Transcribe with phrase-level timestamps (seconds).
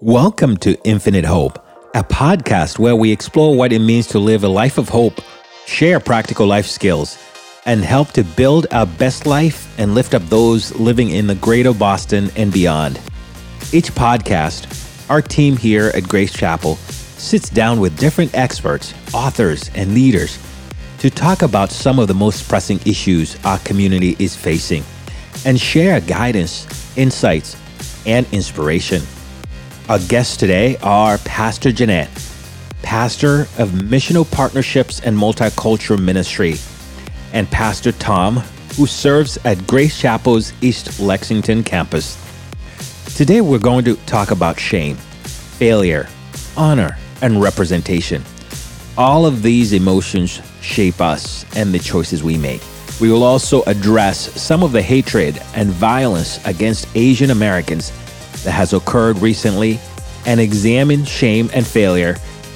[0.00, 1.58] Welcome to Infinite Hope,
[1.92, 5.20] a podcast where we explore what it means to live a life of hope,
[5.66, 7.18] share practical life skills,
[7.66, 11.74] and help to build our best life and lift up those living in the greater
[11.74, 13.00] Boston and beyond.
[13.72, 19.94] Each podcast, our team here at Grace Chapel sits down with different experts, authors, and
[19.94, 20.38] leaders
[20.98, 24.84] to talk about some of the most pressing issues our community is facing
[25.44, 27.56] and share guidance, insights,
[28.06, 29.02] and inspiration.
[29.88, 32.10] Our guests today are Pastor Jeanette,
[32.82, 36.56] pastor of Missional Partnerships and Multicultural Ministry,
[37.32, 38.36] and Pastor Tom,
[38.76, 42.22] who serves at Grace Chapel's East Lexington campus.
[43.16, 46.06] Today, we're going to talk about shame, failure,
[46.54, 48.22] honor, and representation.
[48.98, 52.60] All of these emotions shape us and the choices we make.
[53.00, 57.90] We will also address some of the hatred and violence against Asian Americans
[58.44, 59.78] that has occurred recently
[60.26, 62.14] and examine shame and failure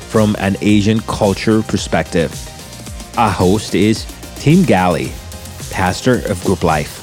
[0.09, 2.33] from an Asian culture perspective.
[3.17, 4.05] Our host is
[4.37, 5.11] Tim Ghali,
[5.71, 6.99] pastor of Group Life.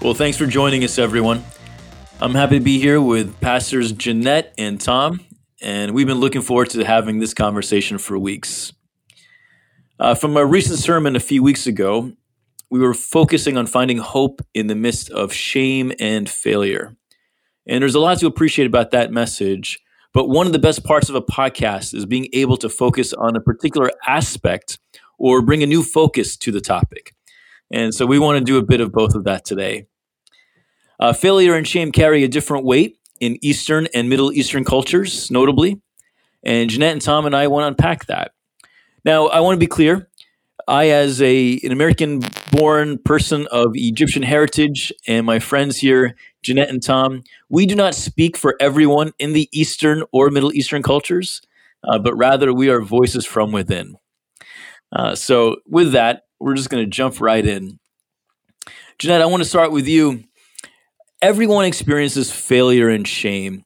[0.00, 1.44] Well, thanks for joining us, everyone.
[2.20, 5.20] I'm happy to be here with Pastors Jeanette and Tom,
[5.62, 8.72] and we've been looking forward to having this conversation for weeks.
[9.98, 12.12] Uh, from a recent sermon a few weeks ago,
[12.74, 16.96] we were focusing on finding hope in the midst of shame and failure.
[17.68, 19.78] And there's a lot to appreciate about that message.
[20.12, 23.36] But one of the best parts of a podcast is being able to focus on
[23.36, 24.80] a particular aspect
[25.18, 27.14] or bring a new focus to the topic.
[27.70, 29.86] And so we want to do a bit of both of that today.
[30.98, 35.80] Uh, failure and shame carry a different weight in Eastern and Middle Eastern cultures, notably.
[36.42, 38.32] And Jeanette and Tom and I want to unpack that.
[39.04, 40.08] Now, I want to be clear.
[40.66, 42.20] I, as a an American
[42.50, 47.94] born person of Egyptian heritage, and my friends here, Jeanette and Tom, we do not
[47.94, 51.40] speak for everyone in the Eastern or Middle Eastern cultures,
[51.86, 53.96] uh, but rather we are voices from within.
[54.94, 57.78] Uh, so, with that, we're just going to jump right in.
[58.98, 60.24] Jeanette, I want to start with you.
[61.20, 63.64] Everyone experiences failure and shame.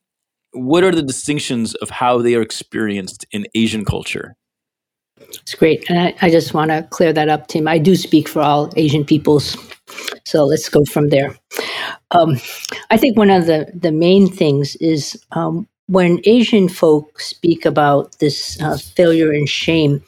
[0.52, 4.37] What are the distinctions of how they are experienced in Asian culture?
[5.30, 5.88] It's great.
[5.90, 7.68] And I, I just want to clear that up, Tim.
[7.68, 9.56] I do speak for all Asian peoples.
[10.24, 11.36] So let's go from there.
[12.10, 12.36] Um,
[12.90, 18.18] I think one of the, the main things is um, when Asian folk speak about
[18.18, 20.02] this uh, failure and shame,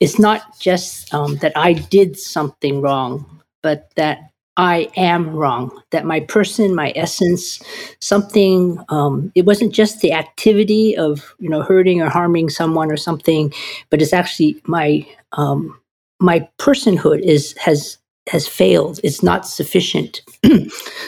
[0.00, 4.29] it's not just um, that I did something wrong, but that
[4.60, 7.62] I am wrong, that my person, my essence,
[8.02, 12.98] something, um, it wasn't just the activity of, you know, hurting or harming someone or
[12.98, 13.54] something,
[13.88, 15.80] but it's actually my, um,
[16.20, 17.96] my personhood is, has,
[18.28, 19.00] has failed.
[19.02, 20.20] It's not sufficient.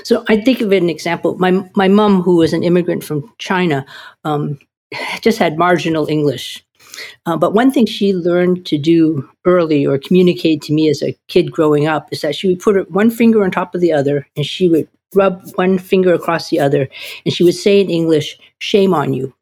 [0.03, 1.37] so I think of an example.
[1.37, 3.85] My, my mom, who was an immigrant from China,
[4.25, 4.59] um,
[5.21, 6.65] just had marginal English.
[7.27, 11.17] Uh, but one thing she learned to do early or communicate to me as a
[11.29, 14.27] kid growing up is that she would put one finger on top of the other
[14.37, 16.89] and she would rub one finger across the other
[17.25, 19.35] and she would say in English, shame on you.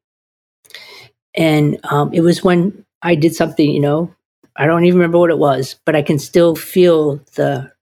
[1.34, 4.14] And um, it was when I did something, you know,
[4.56, 7.72] I don't even remember what it was, but I can still feel the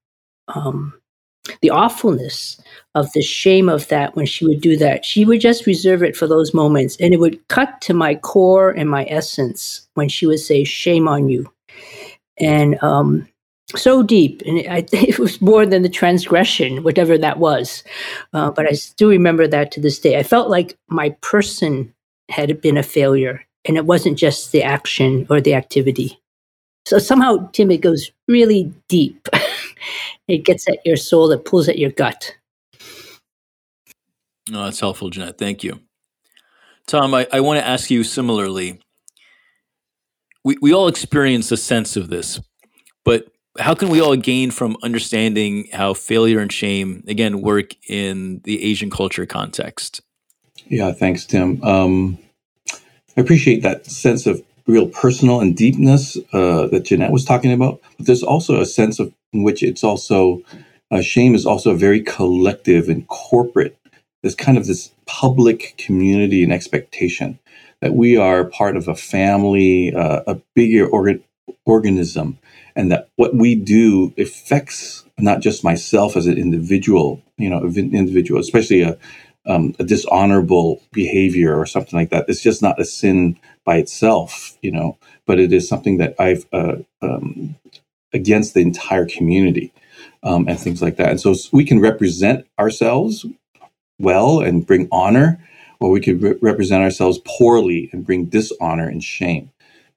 [0.48, 0.97] um,
[1.60, 2.60] the awfulness
[2.94, 5.04] of the shame of that when she would do that.
[5.04, 6.96] She would just reserve it for those moments.
[7.00, 11.08] And it would cut to my core and my essence when she would say, Shame
[11.08, 11.50] on you.
[12.38, 13.28] And um,
[13.76, 14.42] so deep.
[14.46, 17.84] And I it was more than the transgression, whatever that was.
[18.32, 20.18] Uh, but I still remember that to this day.
[20.18, 21.92] I felt like my person
[22.30, 26.20] had been a failure, and it wasn't just the action or the activity.
[26.86, 29.28] So somehow, Tim, it goes really deep.
[30.26, 32.36] it gets at your soul, it pulls at your gut.
[34.50, 35.38] No, that's helpful, Jeanette.
[35.38, 35.80] Thank you.
[36.86, 38.80] Tom, I, I want to ask you similarly.
[40.44, 42.40] We, we all experience a sense of this,
[43.04, 43.26] but
[43.58, 48.64] how can we all gain from understanding how failure and shame, again, work in the
[48.64, 50.00] Asian culture context?
[50.66, 51.62] Yeah, thanks, Tim.
[51.62, 52.18] Um,
[52.72, 57.80] I appreciate that sense of real personal and deepness uh, that Jeanette was talking about.
[57.96, 60.42] But there's also a sense of in which it's also
[60.90, 63.76] uh, shame is also very collective and corporate.
[64.22, 67.38] There's kind of this public community and expectation
[67.80, 71.22] that we are part of a family, uh, a bigger organ-
[71.64, 72.38] organism,
[72.74, 78.40] and that what we do affects not just myself as an individual, you know, individual,
[78.40, 78.98] especially a
[79.46, 82.26] um, a dishonorable behavior or something like that.
[82.28, 86.46] It's just not a sin by itself, you know, but it is something that I've
[86.52, 87.56] uh, um,
[88.12, 89.72] against the entire community
[90.22, 91.10] um, and things like that.
[91.10, 93.26] And so we can represent ourselves
[93.98, 95.42] well and bring honor,
[95.80, 99.50] or we could re- represent ourselves poorly and bring dishonor and shame.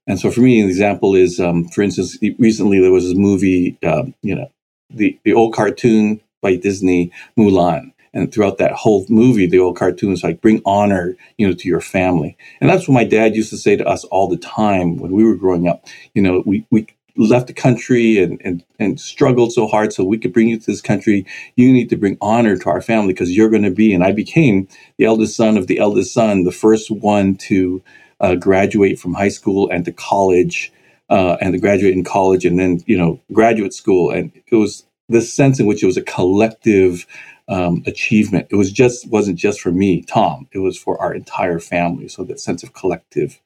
[0.07, 3.77] And so, for me, an example is, um, for instance, recently there was this movie,
[3.83, 4.51] um, you know,
[4.89, 7.93] the the old cartoon by Disney, Mulan.
[8.13, 11.67] And throughout that whole movie, the old cartoon is like, bring honor, you know, to
[11.69, 12.35] your family.
[12.59, 15.23] And that's what my dad used to say to us all the time when we
[15.23, 15.85] were growing up.
[16.13, 16.87] You know, we, we
[17.17, 20.65] left the country and, and, and struggled so hard so we could bring you to
[20.65, 21.25] this country.
[21.55, 24.11] You need to bring honor to our family because you're going to be, and I
[24.11, 24.67] became
[24.97, 27.83] the eldest son of the eldest son, the first one to
[28.19, 30.71] uh, graduate from high school and to college.
[31.09, 34.85] Uh, and to graduate in college and then you know graduate school and it was
[35.09, 37.05] this sense in which it was a collective
[37.47, 38.47] um, achievement.
[38.49, 40.47] It was just wasn't just for me, Tom.
[40.53, 42.07] It was for our entire family.
[42.07, 43.39] So that sense of collective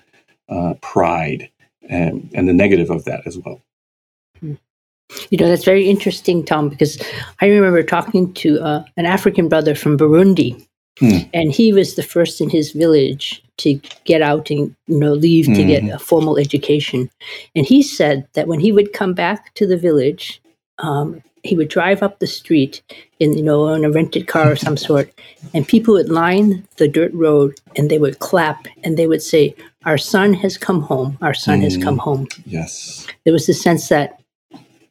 [0.47, 1.49] uh, pride
[1.89, 3.61] and and the negative of that as well.
[4.39, 4.53] Hmm.
[5.29, 7.01] You know that's very interesting, Tom, because
[7.41, 10.65] I remember talking to uh, an African brother from Burundi,
[10.99, 11.19] hmm.
[11.33, 15.45] and he was the first in his village to get out and you know leave
[15.45, 15.55] mm.
[15.55, 15.95] to get mm-hmm.
[15.95, 17.09] a formal education,
[17.55, 20.41] and he said that when he would come back to the village,
[20.79, 22.81] um, he would drive up the street
[23.19, 25.11] in you know in a rented car of some sort
[25.53, 29.55] and people would line the dirt road and they would clap and they would say
[29.85, 32.01] our son has come home our son mm, has come mm.
[32.01, 34.21] home yes there was a sense that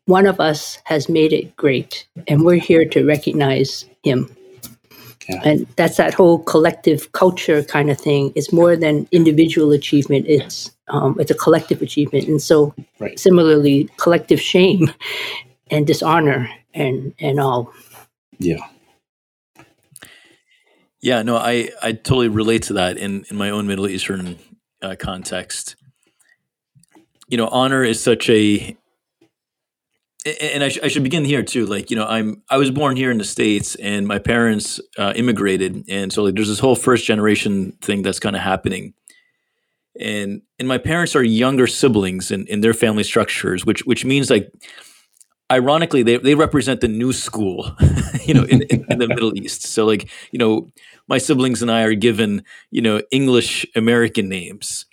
[0.07, 4.35] one of us has made it great and we're here to recognize him
[5.29, 5.41] yeah.
[5.45, 10.71] and that's that whole collective culture kind of thing it's more than individual achievement it's
[10.89, 13.19] um, it's a collective achievement and so right.
[13.19, 14.93] similarly collective shame
[15.71, 17.73] and dishonor and and all.
[18.39, 18.59] Yeah.
[21.01, 24.39] Yeah, no, I, I totally relate to that in, in my own Middle Eastern
[24.85, 25.77] uh, context.
[27.29, 28.77] You know, honor is such a,
[30.41, 31.67] and I, sh- I, should begin here too.
[31.67, 35.15] Like, you know, I'm I was born here in the states, and my parents uh,
[35.17, 38.95] immigrated, and so like, there's this whole first generation thing that's kind of happening,
[39.99, 44.31] and and my parents are younger siblings in, in their family structures, which which means
[44.31, 44.53] like
[45.53, 47.71] ironically they, they represent the new school
[48.25, 50.67] you know in, in, in, the middle east so like you know
[51.09, 54.87] my siblings and i are given you know english american names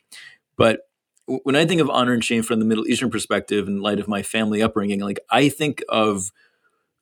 [0.58, 0.82] but
[1.44, 4.08] when i think of honor and shame from the middle eastern perspective in light of
[4.08, 6.32] my family upbringing like i think of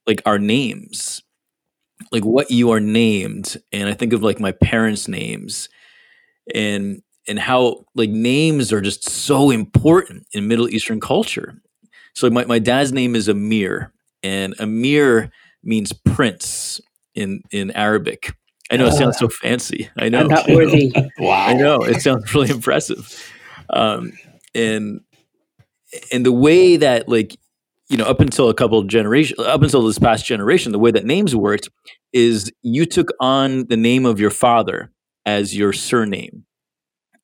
[0.08, 1.22] like our names
[2.12, 5.70] like what you are named and i think of like my parents names
[6.54, 11.62] and and how like names are just so important in middle eastern culture
[12.20, 15.32] so my, my dad's name is Amir, and Amir
[15.64, 16.82] means prince
[17.16, 18.36] in in Arabic.
[18.72, 19.90] I know it sounds so fancy.
[19.98, 20.24] I know.
[20.24, 20.94] not worthy.
[21.18, 21.46] wow.
[21.48, 23.32] I know it sounds really impressive.
[23.70, 24.14] Um,
[24.54, 25.02] and
[26.12, 27.36] and the way that like
[27.90, 31.06] you know up until a couple generations up until this past generation the way that
[31.06, 31.70] names worked
[32.14, 34.92] is you took on the name of your father
[35.26, 36.46] as your surname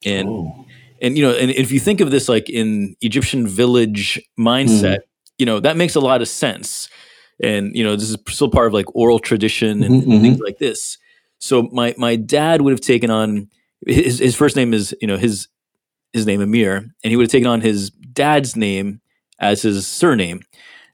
[0.04, 0.66] and oh
[1.02, 5.04] and you know, and if you think of this like in Egyptian village mindset, mm.
[5.38, 6.90] you know, that makes a lot of sense.
[7.44, 10.58] And you know, this is still part of like oral tradition and, mm-hmm, things like
[10.58, 10.98] this.
[11.46, 13.50] So my my dad would have taken on
[13.86, 15.48] his his first name is you know his
[16.12, 19.02] his name Amir, and he would have taken on his dad's name
[19.40, 20.42] as his surname.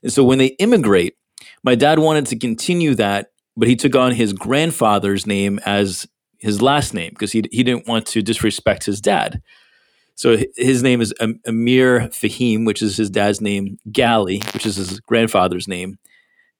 [0.02, 1.16] And so when they immigrate,
[1.62, 6.06] my dad wanted to continue that, but he took on his grandfather's name as
[6.38, 9.40] his last name because he he didn't want to disrespect his dad.
[10.16, 11.14] So his name is
[11.46, 15.98] Amir Fahim, which is his dad's name, Ghali, which is his grandfather's name.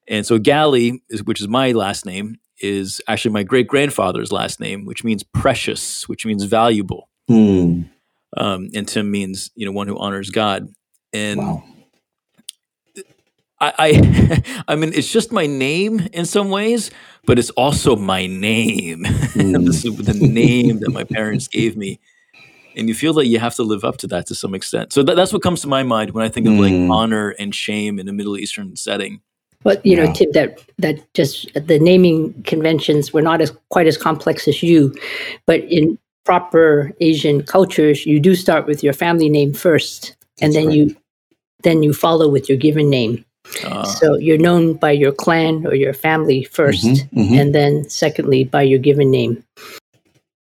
[0.08, 4.60] And so Ghali, is, which is my last name, is actually my great grandfather's last
[4.60, 7.08] name, which means precious, which means valuable.
[7.30, 7.88] Mm.
[8.36, 10.68] Um, and Tim means, you know, one who honors God.
[11.12, 11.64] And wow.
[13.60, 16.90] I, I, I mean, it's just my name in some ways,
[17.26, 19.04] but it's also my name.
[19.04, 19.66] Mm.
[19.66, 22.00] this is the name that my parents gave me
[22.76, 24.92] and you feel that you have to live up to that to some extent.
[24.92, 26.90] So that's what comes to my mind when I think of like mm.
[26.90, 29.20] honor and shame in a Middle Eastern setting.
[29.64, 33.96] Well, you know, Tim, that that just the naming conventions were not as quite as
[33.96, 34.94] complex as you,
[35.46, 40.66] but in proper Asian cultures, you do start with your family name first, and then
[40.66, 40.76] right.
[40.76, 40.96] you
[41.62, 43.24] then you follow with your given name.
[43.64, 47.34] Uh, so you're known by your clan or your family 1st mm-hmm, mm-hmm.
[47.34, 49.42] and then secondly by your given name.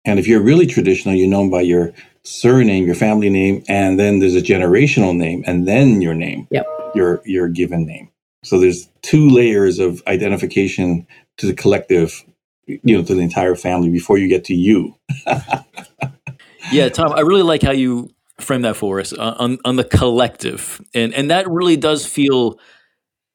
[0.04, 1.92] And if you're really traditional, you're known by your
[2.24, 6.66] surname, your family name, and then there's a generational name, and then your name, yep.
[6.94, 8.10] your your given name.
[8.44, 11.06] So there's two layers of identification
[11.38, 12.24] to the collective,
[12.66, 14.94] you know, to the entire family before you get to you.
[16.72, 19.84] yeah, Tom, I really like how you frame that for us uh, on on the
[19.84, 22.58] collective, and and that really does feel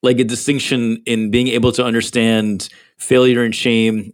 [0.04, 4.14] like a distinction in being able to understand failure and shame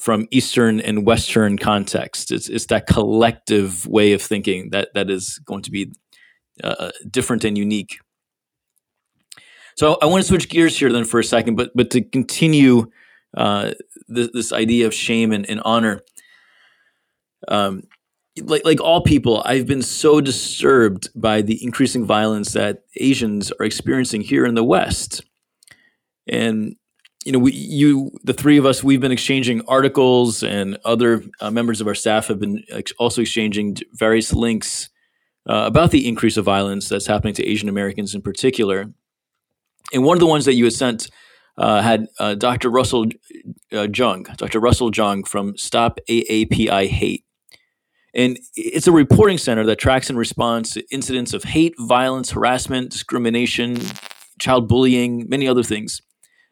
[0.00, 2.30] from Eastern and Western context.
[2.30, 5.92] It's, it's that collective way of thinking that, that is going to be
[6.64, 7.98] uh, different and unique.
[9.80, 12.90] So I want to switch gears here then for a second, but but to continue
[13.34, 13.70] uh,
[14.08, 16.02] this, this, idea of shame and, and honor.
[17.48, 17.84] Um,
[18.42, 23.64] like like all people, I've been so disturbed by the increasing violence that Asians are
[23.64, 25.22] experiencing here in the West,
[26.28, 26.76] and
[27.24, 31.50] you know, we, you, the three of us, we've been exchanging articles, and other uh,
[31.50, 34.90] members of our staff have been ex- also exchanging various links
[35.48, 38.92] uh, about the increase of violence that's happening to Asian Americans in particular.
[39.92, 41.10] And one of the ones that you had sent
[41.58, 42.70] uh, had uh, Dr.
[42.70, 43.06] Russell
[43.72, 44.60] uh, Jeung, Dr.
[44.60, 47.24] Russell Jeung from Stop AAPI Hate.
[48.14, 52.90] And it's a reporting center that tracks and responds to incidents of hate, violence, harassment,
[52.90, 53.80] discrimination,
[54.40, 56.02] child bullying, many other things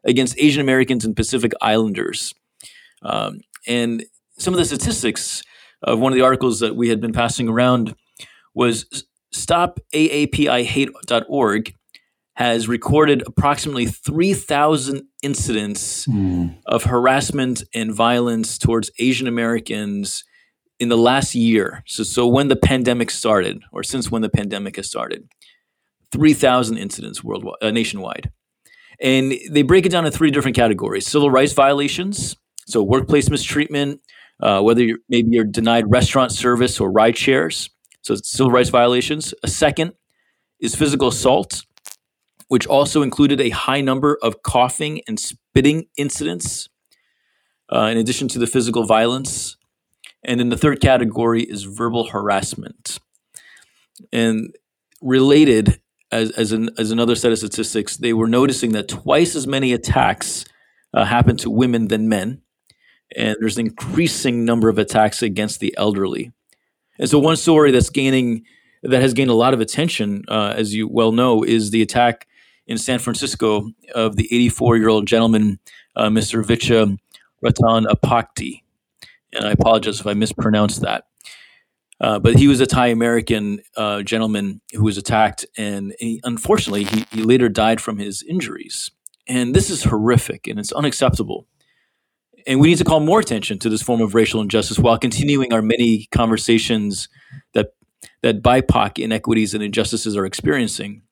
[0.05, 2.33] against Asian Americans and Pacific Islanders.
[3.03, 4.05] Um, and
[4.39, 5.43] some of the statistics
[5.83, 7.97] of one of the articles that we had been passing around
[8.55, 9.05] was
[9.35, 11.75] stopaapihate.org
[12.39, 16.57] has recorded approximately 3,000 incidents mm.
[16.67, 20.23] of harassment and violence towards Asian Americans
[20.79, 21.83] in the last year.
[21.85, 25.29] So, so when the pandemic started, or since when the pandemic has started,
[26.13, 28.31] 3,000 incidents worldwide, uh, nationwide.
[29.01, 32.37] And they break it down in three different categories civil rights violations,
[32.69, 34.01] so workplace mistreatment,
[34.41, 37.69] uh, whether you're, maybe you're denied restaurant service or ride shares,
[38.03, 39.35] so civil rights violations.
[39.43, 39.95] A second
[40.61, 41.65] is physical assault,
[42.49, 46.69] which also included a high number of coughing and spitting incidents,
[47.73, 49.57] uh, in addition to the physical violence.
[50.25, 52.99] And then the third category is verbal harassment.
[54.13, 54.55] And
[55.01, 59.47] related, as, as, an, as another set of statistics, they were noticing that twice as
[59.47, 60.45] many attacks
[60.95, 62.43] uh, happen to women than men.
[63.17, 66.33] And there's an increasing number of attacks against the elderly.
[66.99, 68.45] And so, one story that's gaining
[68.83, 72.27] that has gained a lot of attention, uh, as you well know, is the attack
[72.69, 75.59] in San Francisco of the 84 year old gentleman,
[75.97, 76.45] uh, Mr.
[76.45, 76.97] Vicha
[77.45, 78.63] Ratanapakdee.
[79.33, 81.05] And I apologize if I mispronounced that.
[82.01, 86.85] Uh, but he was a Thai American uh, gentleman who was attacked, and he, unfortunately,
[86.85, 88.93] he, he later died from his injuries.
[89.27, 91.47] And this is horrific and it's unacceptable.
[92.47, 95.53] And we need to call more attention to this form of racial injustice while continuing
[95.53, 97.09] our many conversations
[97.53, 97.75] that
[98.23, 101.03] that BIPOC inequities and injustices are experiencing.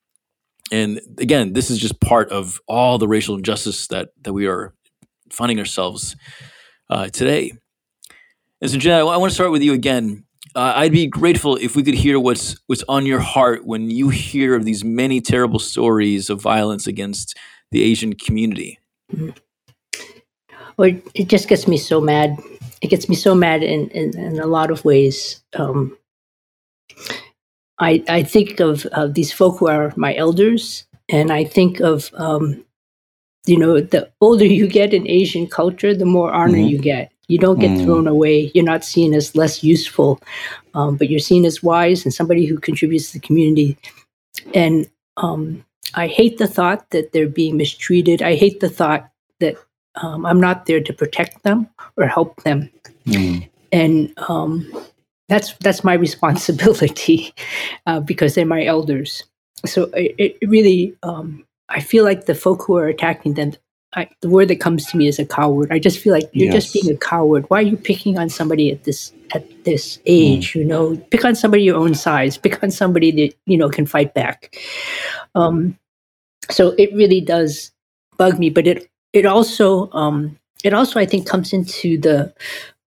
[0.72, 4.74] And again, this is just part of all the racial injustice that that we are
[5.30, 6.16] finding ourselves
[6.90, 7.52] uh, today.
[8.60, 10.24] And so, Jenna, I want to start with you again.
[10.54, 14.08] Uh, I'd be grateful if we could hear what's what's on your heart when you
[14.08, 17.36] hear of these many terrible stories of violence against
[17.70, 18.78] the Asian community.
[19.12, 19.30] Mm-hmm.
[20.76, 22.38] Well, it just gets me so mad.
[22.82, 25.42] It gets me so mad in in, in a lot of ways.
[25.54, 25.96] Um,
[27.78, 32.10] I I think of, of these folk who are my elders, and I think of
[32.14, 32.64] um,
[33.46, 36.68] you know the older you get in Asian culture, the more honor mm-hmm.
[36.68, 37.12] you get.
[37.28, 37.84] You don't get mm.
[37.84, 38.52] thrown away.
[38.54, 40.20] You're not seen as less useful,
[40.74, 43.76] um, but you're seen as wise and somebody who contributes to the community.
[44.54, 45.64] And um,
[45.94, 48.22] I hate the thought that they're being mistreated.
[48.22, 49.56] I hate the thought that
[49.96, 52.70] um, I'm not there to protect them or help them.
[53.06, 53.48] Mm.
[53.72, 54.70] And um,
[55.28, 57.34] that's that's my responsibility
[57.86, 59.24] uh, because they're my elders.
[59.64, 63.54] So it, it really, um, I feel like the folk who are attacking them
[63.96, 65.72] I, the word that comes to me is a coward.
[65.72, 66.64] I just feel like you're yes.
[66.64, 67.46] just being a coward.
[67.48, 70.52] Why are you picking on somebody at this at this age?
[70.52, 70.54] Mm.
[70.56, 72.36] You know, pick on somebody your own size.
[72.36, 74.54] Pick on somebody that you know can fight back.
[75.34, 75.78] Um,
[76.50, 77.72] so it really does
[78.18, 82.34] bug me, but it it also um, it also I think comes into the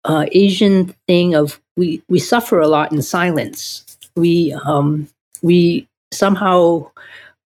[0.05, 3.85] uh, Asian thing of we we suffer a lot in silence.
[4.15, 5.07] We um,
[5.41, 6.91] we somehow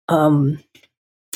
[0.08, 0.58] um,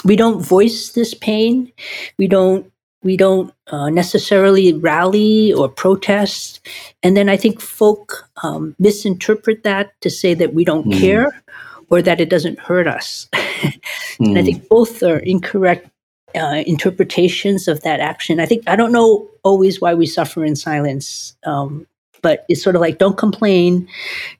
[0.04, 1.70] we don't voice this pain.
[2.18, 6.60] We don't we don't uh, necessarily rally or protest.
[7.02, 10.98] And then I think folk um, misinterpret that to say that we don't mm.
[10.98, 11.42] care
[11.90, 13.28] or that it doesn't hurt us.
[13.32, 13.80] mm.
[14.18, 14.46] And I hmm.
[14.46, 15.88] think both are incorrect
[16.34, 18.40] uh, interpretations of that action.
[18.40, 21.86] I think I don't know always why we suffer in silence, um,
[22.22, 23.88] but it's sort of like don't complain.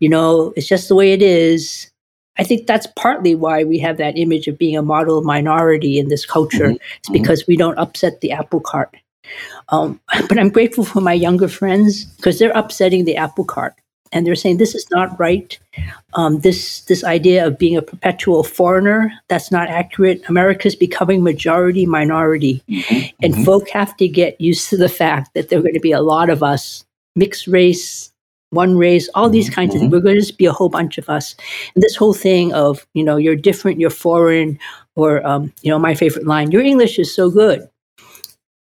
[0.00, 1.90] You know, it's just the way it is.
[2.38, 6.08] I think that's partly why we have that image of being a model minority in
[6.08, 6.68] this culture.
[6.68, 6.96] Mm-hmm.
[6.98, 7.52] It's because mm-hmm.
[7.52, 8.96] we don't upset the apple cart.
[9.70, 13.74] Um, but I'm grateful for my younger friends because they're upsetting the apple cart.
[14.12, 15.58] and they're saying this is not right.
[16.14, 20.22] Um, this this idea of being a perpetual foreigner that's not accurate.
[20.28, 23.14] America's becoming majority minority, mm-hmm.
[23.22, 23.44] and mm-hmm.
[23.44, 26.00] folk have to get used to the fact that there are going to be a
[26.00, 26.84] lot of us
[27.18, 28.12] mixed race,
[28.50, 29.76] one race, all these kinds mm-hmm.
[29.76, 29.92] of things.
[29.92, 31.34] We're going to just be a whole bunch of us.
[31.74, 34.58] And this whole thing of you know you're different, you're foreign,
[34.96, 37.68] or um, you know my favorite line, your English is so good,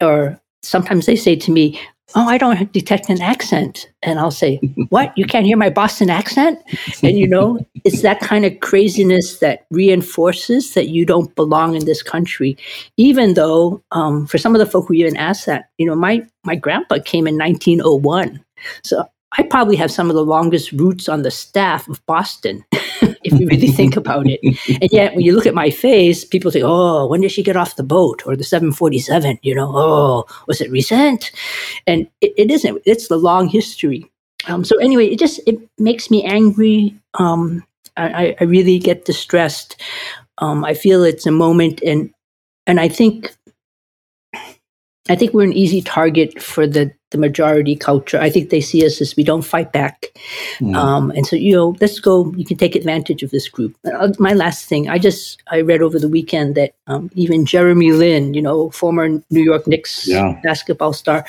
[0.01, 1.79] or sometimes they say to me,
[2.15, 3.89] oh, I don't detect an accent.
[4.01, 5.17] And I'll say, what?
[5.17, 6.59] You can't hear my Boston accent?
[7.01, 11.85] And, you know, it's that kind of craziness that reinforces that you don't belong in
[11.85, 12.57] this country,
[12.97, 16.25] even though um, for some of the folk who even asked that, you know, my,
[16.43, 18.43] my grandpa came in 1901.
[18.83, 19.05] So
[19.37, 23.47] I probably have some of the longest roots on the staff of Boston, if you
[23.47, 24.39] really think about it.
[24.81, 27.57] And yet, when you look at my face, people say, "Oh, when did she get
[27.57, 29.39] off the boat?" or the 747.
[29.41, 31.31] You know, "Oh, was it recent?"
[31.87, 32.81] And it, it isn't.
[32.85, 34.09] It's the long history.
[34.47, 36.95] Um, so anyway, it just it makes me angry.
[37.15, 37.63] Um,
[37.95, 39.81] I, I really get distressed.
[40.39, 42.13] Um, I feel it's a moment, and
[42.67, 43.35] and I think
[45.09, 48.19] I think we're an easy target for the, the majority culture.
[48.19, 50.07] I think they see us as we don't fight back.
[50.59, 50.75] Mm.
[50.75, 53.77] Um, and so, you know, let's go, you can take advantage of this group.
[53.85, 57.93] Uh, my last thing, I just, I read over the weekend that um, even Jeremy
[57.93, 60.37] Lin, you know, former New York Knicks yeah.
[60.43, 61.25] basketball star,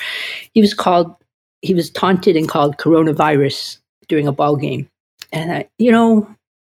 [0.53, 1.15] he was called,
[1.61, 3.77] he was taunted and called coronavirus
[4.09, 4.89] during a ball game.
[5.31, 6.27] And, I, you know,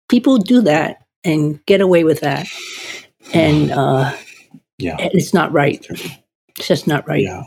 [0.09, 2.47] people do that and get away with that.
[3.33, 4.13] And, uh,
[4.77, 5.85] yeah, it's not right.
[6.57, 7.23] It's just not right.
[7.23, 7.43] Yeah,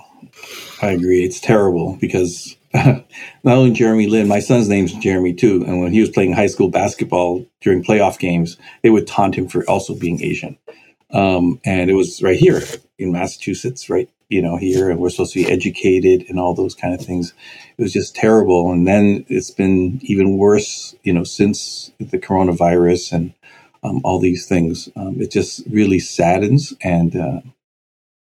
[0.83, 1.25] I agree.
[1.25, 3.05] It's terrible because not
[3.45, 5.65] only Jeremy Lin, my son's name's Jeremy too.
[5.67, 9.49] And when he was playing high school basketball during playoff games, they would taunt him
[9.49, 10.59] for also being Asian.
[11.11, 12.61] Um, and it was right here
[12.99, 16.75] in Massachusetts, right, you know, here, and we're supposed to be educated and all those
[16.75, 17.33] kind of things.
[17.79, 18.71] It was just terrible.
[18.71, 23.35] And then it's been even worse, you know, since the coronavirus and
[23.83, 24.89] um, all these things.
[24.97, 27.41] Um, it just really saddens and uh,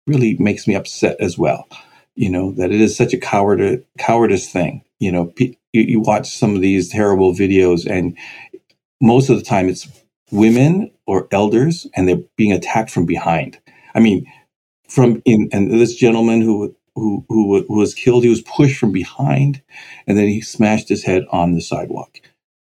[0.07, 1.67] really makes me upset as well.
[2.15, 4.83] You know that it is such a coward cowardice thing.
[4.99, 8.17] You know, you, you watch some of these terrible videos, and
[9.01, 9.87] most of the time it's
[10.31, 13.59] women or elders, and they're being attacked from behind.
[13.93, 14.25] I mean,
[14.87, 18.91] from in and this gentleman who who who, who was killed, he was pushed from
[18.91, 19.61] behind,
[20.07, 22.19] and then he smashed his head on the sidewalk.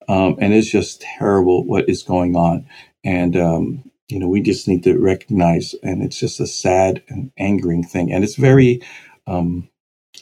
[0.08, 2.66] Um, and it's just terrible what is going on.
[3.04, 7.32] And um, you know, we just need to recognize, and it's just a sad and
[7.38, 8.82] angering thing, and it's very
[9.28, 9.70] um,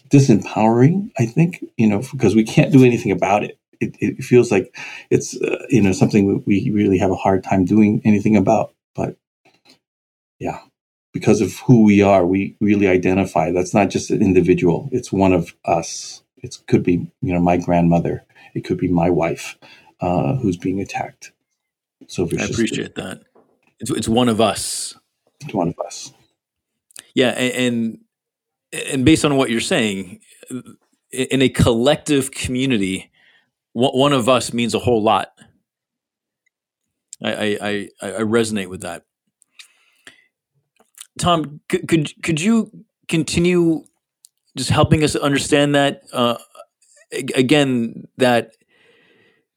[0.10, 1.12] disempowering.
[1.18, 3.58] I think, you know, because we can't do anything about it.
[3.80, 4.76] It, it feels like
[5.10, 8.74] it's uh, you know something we really have a hard time doing anything about.
[8.96, 9.16] But
[10.40, 10.60] yeah,
[11.14, 13.52] because of who we are, we really identify.
[13.52, 16.24] That's not just an individual; it's one of us.
[16.38, 18.26] It could be you know my grandmother.
[18.54, 19.58] It could be my wife
[20.02, 21.32] uh, who's being attacked.
[22.08, 23.22] So I appreciate that.
[23.80, 24.96] It's it's one of us.
[25.42, 26.14] It's one of us.
[27.14, 28.00] Yeah, and
[28.72, 30.20] and based on what you're saying,
[31.12, 33.12] in a collective community,
[33.74, 35.32] one of us means a whole lot.
[37.24, 39.04] I I I, I resonate with that.
[41.20, 42.72] Tom, could, could could you
[43.08, 43.84] continue
[44.58, 46.38] just helping us understand that uh,
[47.36, 48.54] again that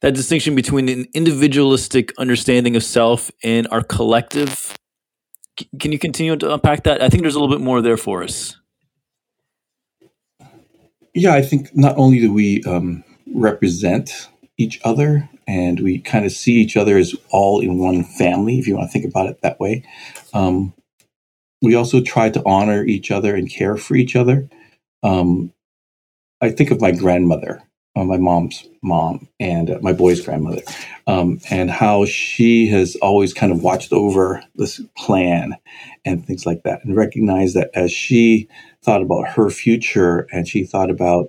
[0.03, 4.77] that distinction between an individualistic understanding of self and our collective.
[5.79, 7.01] can you continue to unpack that?
[7.01, 8.57] I think there's a little bit more there for us.
[11.13, 16.33] Yeah, I think not only do we um, represent each other and we kind of
[16.33, 19.41] see each other as all in one family, if you want to think about it
[19.41, 19.85] that way,
[20.33, 20.73] um,
[21.61, 24.49] we also try to honor each other and care for each other.
[25.01, 25.53] Um,
[26.41, 27.63] I think of my grandmother
[27.95, 30.61] uh, my mom's mom and uh, my boy's grandmother,
[31.07, 35.55] um, and how she has always kind of watched over this plan
[36.05, 38.49] and things like that, and recognized that as she
[38.83, 41.27] thought about her future and she thought about,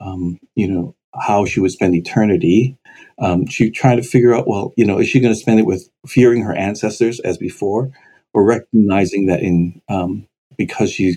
[0.00, 2.76] um, you know, how she would spend eternity,
[3.18, 5.66] um, she tried to figure out, well, you know, is she going to spend it
[5.66, 7.90] with fearing her ancestors as before,
[8.34, 10.26] or recognizing that in um,
[10.58, 11.16] because she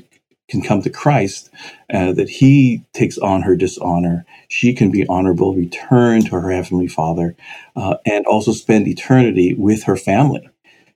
[0.50, 1.52] can come to Christ,
[1.94, 4.26] uh, that He takes on her dishonor.
[4.50, 7.36] She can be honorable, return to her Heavenly Father,
[7.76, 10.50] uh, and also spend eternity with her family.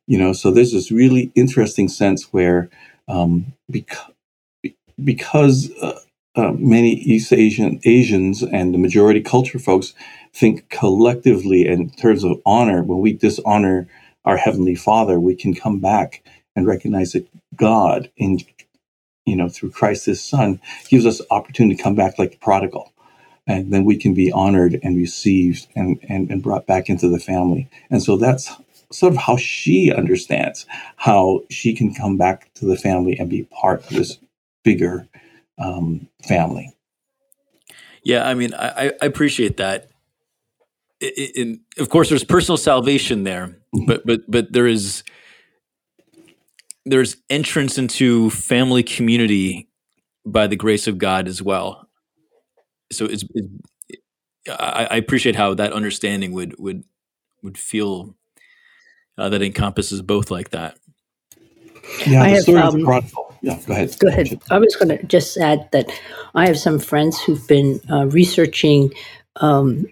[0.08, 2.70] You know, so there's this really interesting sense where
[3.08, 4.12] um, because,
[5.04, 6.00] because uh,
[6.36, 9.94] uh, many East Asian Asians and the majority culture folks
[10.34, 12.84] think collectively in terms of honor.
[12.84, 13.88] When we dishonor
[14.26, 16.24] our Heavenly Father, we can come back
[16.56, 18.39] and recognize that God in
[19.26, 20.60] you know, through Christ his son,
[20.90, 22.92] gives us opportunity to come back like the prodigal.
[23.46, 27.20] and then we can be honored and received and, and, and brought back into the
[27.20, 27.70] family.
[27.90, 28.52] And so that's
[28.92, 30.66] sort of how she understands
[30.98, 34.18] how she can come back to the family and be part of this
[34.64, 35.08] bigger
[35.58, 36.74] um, family.
[38.04, 39.90] Yeah, I mean, I, I appreciate that.
[41.02, 43.86] In, of course, there's personal salvation there, mm-hmm.
[43.86, 45.04] but but but there is
[46.86, 49.67] there's entrance into family community
[50.26, 51.88] by the grace of God as well.
[52.91, 53.48] So it's, it's
[54.50, 56.84] I, I, appreciate how that understanding would would
[57.41, 58.15] would feel
[59.17, 60.78] uh, that encompasses both like that.
[62.06, 62.86] Yeah, I have, um,
[63.41, 64.00] Yeah, go ahead.
[64.00, 64.41] Go ahead.
[64.50, 65.89] I was going to just add that
[66.36, 68.93] I have some friends who've been uh, researching
[69.38, 69.86] um,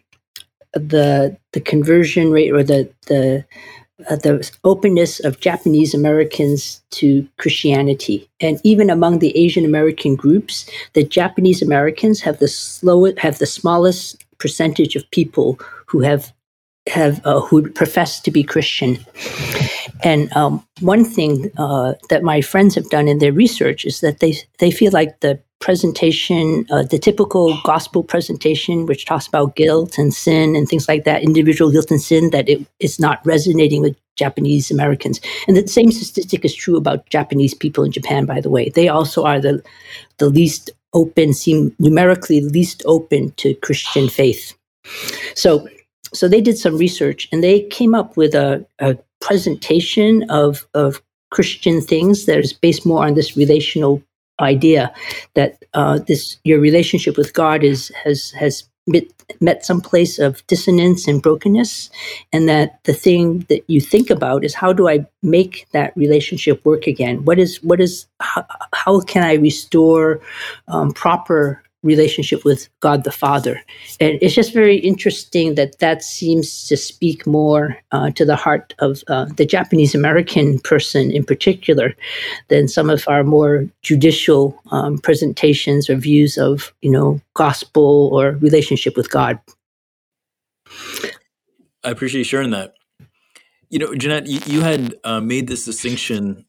[0.73, 3.45] the the conversion rate or the the
[4.09, 10.69] uh, the openness of Japanese Americans to Christianity, and even among the Asian American groups,
[10.93, 16.33] the Japanese Americans have the slow have the smallest percentage of people who have
[16.89, 18.97] have uh, who profess to be Christian.
[20.03, 24.19] And um, one thing uh, that my friends have done in their research is that
[24.19, 29.97] they they feel like the presentation, uh, the typical gospel presentation, which talks about guilt
[29.97, 33.81] and sin and things like that, individual guilt and sin, that it is not resonating
[33.81, 35.21] with Japanese Americans.
[35.47, 38.69] And the same statistic is true about Japanese people in Japan, by the way.
[38.69, 39.63] They also are the
[40.17, 44.53] the least open, seem numerically least open to Christian faith.
[45.35, 45.67] So
[46.13, 51.01] so they did some research and they came up with a, a presentation of, of
[51.31, 54.03] Christian things that is based more on this relational
[54.39, 54.93] idea
[55.35, 59.03] that uh, this your relationship with God is has has met,
[59.39, 61.89] met some place of dissonance and brokenness,
[62.33, 66.65] and that the thing that you think about is how do I make that relationship
[66.65, 67.23] work again?
[67.23, 70.21] What is what is how, how can I restore
[70.67, 73.61] um, proper relationship with God the Father.
[73.99, 78.73] And it's just very interesting that that seems to speak more uh, to the heart
[78.79, 81.95] of uh, the Japanese American person in particular
[82.49, 88.31] than some of our more judicial um, presentations or views of, you know, gospel or
[88.41, 89.39] relationship with God.
[91.83, 92.75] I appreciate you sharing that.
[93.69, 96.45] You know, Jeanette, you, you had uh, made this distinction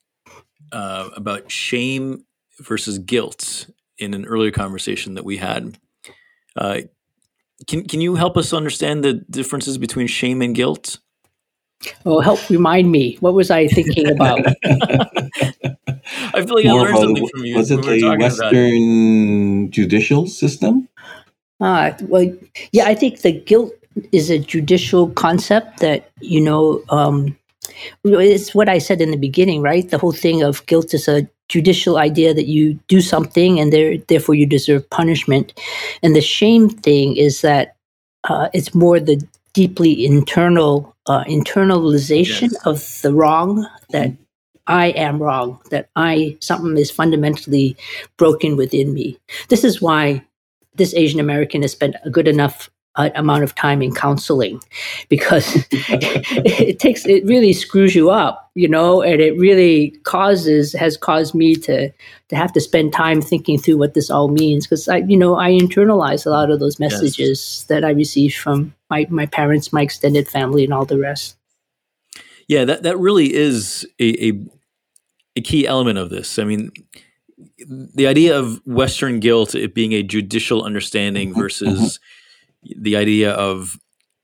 [0.72, 2.24] uh, about shame
[2.60, 5.78] versus guilt in an earlier conversation that we had.
[6.56, 6.82] Uh,
[7.66, 10.98] can can you help us understand the differences between shame and guilt?
[12.06, 13.16] Oh, help remind me.
[13.20, 14.40] What was I thinking about?
[16.34, 17.56] I feel like More I learned something from you.
[17.56, 20.88] Was it the Western judicial system?
[21.60, 22.32] Ah, well,
[22.72, 23.72] yeah, I think the guilt
[24.10, 26.82] is a judicial concept that you know.
[26.88, 27.36] Um,
[28.04, 29.88] it's what I said in the beginning, right?
[29.88, 33.98] The whole thing of guilt is a judicial idea that you do something and there,
[34.08, 35.52] therefore you deserve punishment.
[36.02, 37.76] And the shame thing is that
[38.24, 42.66] uh, it's more the deeply internal uh, internalization yes.
[42.66, 44.12] of the wrong that
[44.66, 47.76] I am wrong, that I something is fundamentally
[48.16, 49.18] broken within me.
[49.48, 50.24] This is why
[50.76, 54.60] this Asian American has spent a good enough amount of time in counseling
[55.08, 60.98] because it takes it really screws you up you know and it really causes has
[60.98, 61.90] caused me to
[62.28, 65.36] to have to spend time thinking through what this all means because i you know
[65.36, 67.64] i internalize a lot of those messages yes.
[67.68, 71.36] that i received from my my parents my extended family and all the rest
[72.46, 74.32] yeah that that really is a, a,
[75.36, 76.70] a key element of this i mean
[77.94, 81.40] the idea of western guilt it being a judicial understanding mm-hmm.
[81.40, 82.18] versus mm-hmm
[82.62, 83.78] the idea of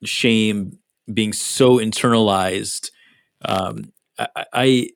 [0.05, 0.79] shame
[1.13, 2.91] being so internalized.
[3.45, 4.89] Um, I, I, I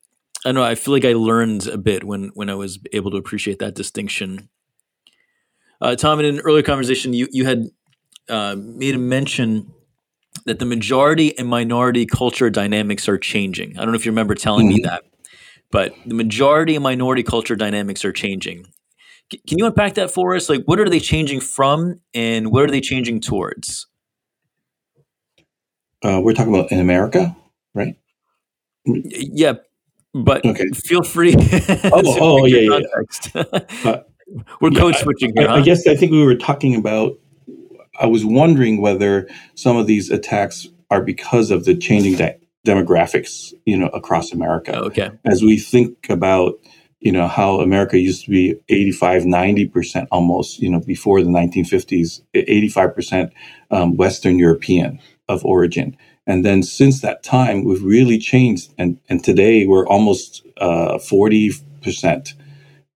[0.45, 0.65] don't know.
[0.65, 3.75] I feel like I learned a bit when when I was able to appreciate that
[3.75, 4.49] distinction.
[5.81, 7.69] Uh, Tom, in an earlier conversation, you you had
[8.29, 9.73] uh, made a mention
[10.47, 13.79] that the majority and minority culture dynamics are changing.
[13.79, 14.77] I don't know if you remember telling mm-hmm.
[14.77, 15.05] me that,
[15.71, 18.67] but the majority and minority culture dynamics are changing.
[19.47, 20.49] Can you unpack that for us?
[20.49, 23.87] Like, what are they changing from, and what are they changing towards?
[26.03, 27.37] Uh, we're talking about in America,
[27.75, 27.97] right?
[28.85, 29.55] Yeah,
[30.13, 30.69] but okay.
[30.71, 31.35] feel free.
[31.85, 32.79] oh, oh yeah,
[33.35, 33.43] yeah.
[33.85, 34.03] uh,
[34.61, 35.49] we're code switching here.
[35.49, 35.57] I, huh?
[35.59, 37.19] I guess I think we were talking about.
[38.01, 43.53] I was wondering whether some of these attacks are because of the changing de- demographics,
[43.67, 44.77] you know, across America.
[44.77, 45.11] okay.
[45.25, 46.55] As we think about
[47.03, 52.23] you know, how America used to be 85, 90% almost, you know, before the 1950s,
[52.35, 53.33] 85%
[53.73, 55.97] um, Western European of origin.
[56.29, 58.73] And then since that time, we've really changed.
[58.79, 62.35] And, and today we're almost uh, 40%,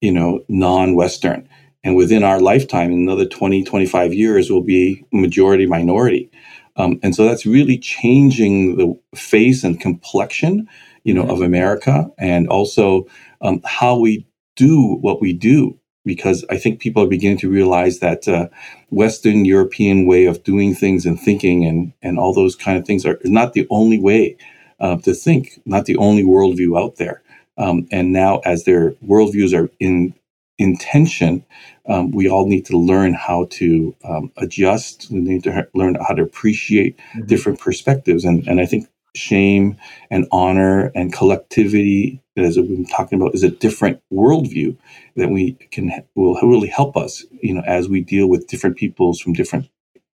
[0.01, 1.49] you know, non Western.
[1.83, 6.31] and within our lifetime, in another 20, 25 years, will be majority minority.
[6.77, 10.69] Um, and so that's really changing the face and complexion,
[11.03, 13.07] you know, of America, and also
[13.47, 15.79] um, how we do what we do.
[16.05, 18.49] Because I think people are beginning to realize that uh,
[18.91, 23.05] Western European way of doing things and thinking and and all those kind of things
[23.05, 24.37] are not the only way
[24.79, 27.23] uh, to think, not the only worldview out there.
[27.59, 30.15] Um, and now, as their worldviews are in
[30.59, 31.45] in tension,
[31.89, 35.09] um, we all need to learn how to um, adjust.
[35.11, 37.27] We need to learn how to appreciate mm-hmm.
[37.27, 38.25] different perspectives.
[38.25, 39.77] And, and I think shame
[40.11, 44.77] and honor and collectivity, as we've been talking about, is a different worldview
[45.17, 49.21] that we can will really help us, you know, as we deal with different peoples
[49.21, 49.69] from different,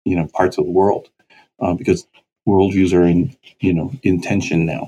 [0.06, 1.10] you know, parts of the world,
[1.60, 2.08] uh, because
[2.48, 4.88] worldviews are in, you know, in tension now.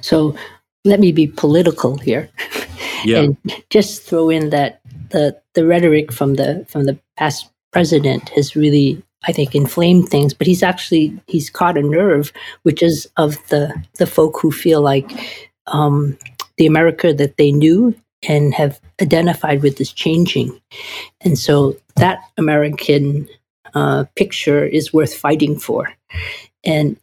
[0.00, 0.34] So
[0.84, 2.28] let me be political here.
[3.04, 3.22] Yeah.
[3.22, 3.36] and
[3.68, 9.02] just throw in that the the rhetoric from the from the past president has really
[9.24, 12.32] I think inflamed things, but he's actually he's caught a nerve,
[12.62, 15.10] which is of the the folk who feel like
[15.68, 16.18] um,
[16.56, 17.94] the America that they knew
[18.28, 20.60] and have identified with is changing,
[21.20, 23.28] and so that American
[23.74, 25.92] uh, picture is worth fighting for.
[26.64, 26.96] And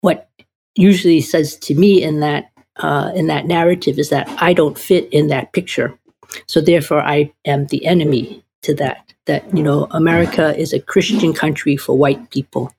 [0.00, 0.28] what
[0.76, 5.12] usually says to me in that uh, in that narrative is that I don't fit
[5.12, 5.98] in that picture.
[6.46, 9.09] So therefore, I am the enemy to that.
[9.26, 12.74] That you know, America is a Christian country for white people,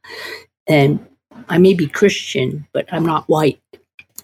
[0.68, 1.06] and
[1.50, 3.60] I may be Christian, but I'm not white.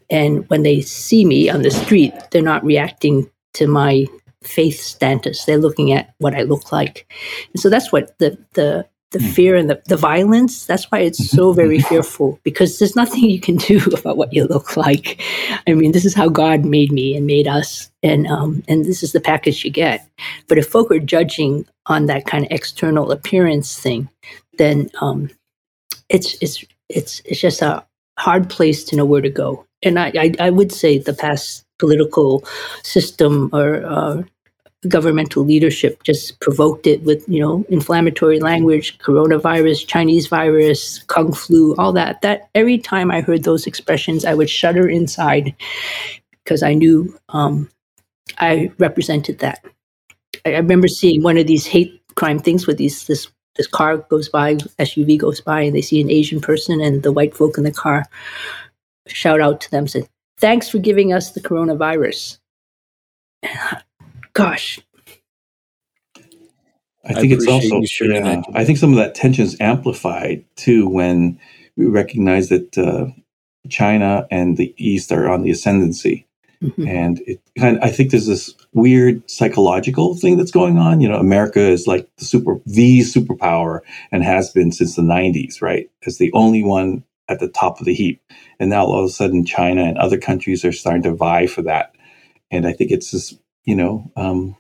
[0.10, 4.08] And when they see me on the street, they're not reacting to my
[4.44, 5.46] faith status.
[5.46, 7.12] They're looking at what I look like.
[7.54, 9.30] And so that's what the the the hmm.
[9.30, 10.66] fear and the, the violence.
[10.66, 14.46] That's why it's so very fearful because there's nothing you can do about what you
[14.46, 15.22] look like.
[15.68, 19.04] I mean, this is how God made me and made us, and um, and this
[19.04, 20.08] is the package you get.
[20.48, 24.10] But if folk are judging on that kind of external appearance thing,
[24.58, 25.30] then um,
[26.10, 27.86] it's it's it's it's just a
[28.20, 29.66] hard place to know where to go.
[29.84, 32.44] And I I, I would say the past political
[32.84, 34.24] system or uh,
[34.88, 41.74] governmental leadership just provoked it with you know inflammatory language coronavirus chinese virus kung flu
[41.78, 45.56] all that that every time i heard those expressions i would shudder inside
[46.44, 47.68] because i knew um,
[48.38, 49.66] i represented that.
[50.46, 53.98] I, I remember seeing one of these hate crime things with these this this car
[53.98, 57.58] goes by suv goes by and they see an asian person and the white folk
[57.58, 58.06] in the car
[59.08, 62.38] shout out to them said thanks for giving us the coronavirus
[64.38, 64.80] gosh.
[67.06, 70.88] I think I it's also yeah, I think some of that tension is amplified too
[70.88, 71.40] when
[71.78, 73.08] we recognize that uh,
[73.70, 76.28] China and the East are on the ascendancy,
[76.62, 76.86] mm-hmm.
[76.86, 81.00] and it kind of, I think there's this weird psychological thing that's going on.
[81.00, 83.80] You know, America is like the super the superpower
[84.12, 85.90] and has been since the '90s, right?
[86.06, 88.22] As the only one at the top of the heap,
[88.60, 91.62] and now all of a sudden China and other countries are starting to vie for
[91.62, 91.96] that,
[92.52, 93.34] and I think it's this
[93.68, 94.56] you know, um,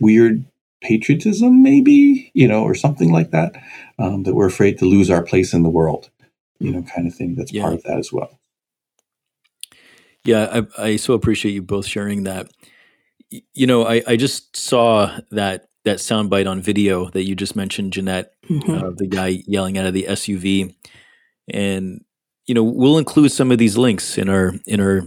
[0.00, 0.44] weird
[0.82, 3.54] patriotism, maybe, you know, or something like that,
[3.98, 6.10] um, that we're afraid to lose our place in the world,
[6.58, 7.36] you know, kind of thing.
[7.36, 7.62] That's yeah.
[7.62, 8.38] part of that as well.
[10.24, 12.50] Yeah, I, I so appreciate you both sharing that.
[13.54, 17.92] You know, I, I just saw that that soundbite on video that you just mentioned,
[17.92, 18.70] Jeanette, mm-hmm.
[18.70, 20.74] uh, the guy yelling out of the SUV,
[21.48, 22.04] and
[22.46, 25.02] you know, we'll include some of these links in our in our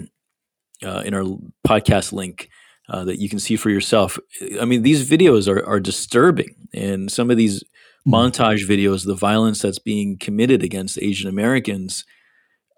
[0.84, 1.26] uh, in our
[1.68, 2.50] podcast link
[2.90, 4.18] uh, that you can see for yourself.
[4.60, 8.14] I mean, these videos are, are disturbing, and some of these mm-hmm.
[8.14, 12.06] montage videos, the violence that's being committed against Asian Americans.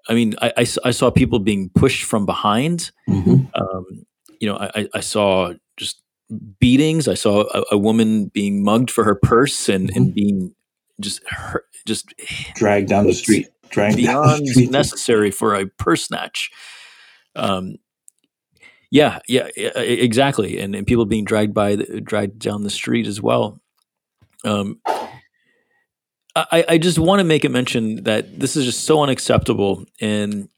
[0.10, 2.92] I mean, I, I, I saw people being pushed from behind.
[3.08, 3.46] Mm-hmm.
[3.54, 4.06] Um,
[4.40, 6.02] you know, I, I saw just
[6.60, 7.08] beatings.
[7.08, 9.98] I saw a, a woman being mugged for her purse and, mm-hmm.
[9.98, 10.56] and being
[11.00, 12.14] just hurt, just
[12.56, 16.52] dragged down the street, dragged beyond necessary for a purse snatch.
[17.36, 17.76] Um,
[18.92, 23.22] yeah, yeah, exactly, and and people being dragged by the, dragged down the street as
[23.22, 23.60] well.
[24.44, 24.80] Um,
[26.36, 30.50] I, I just want to make a mention that this is just so unacceptable, and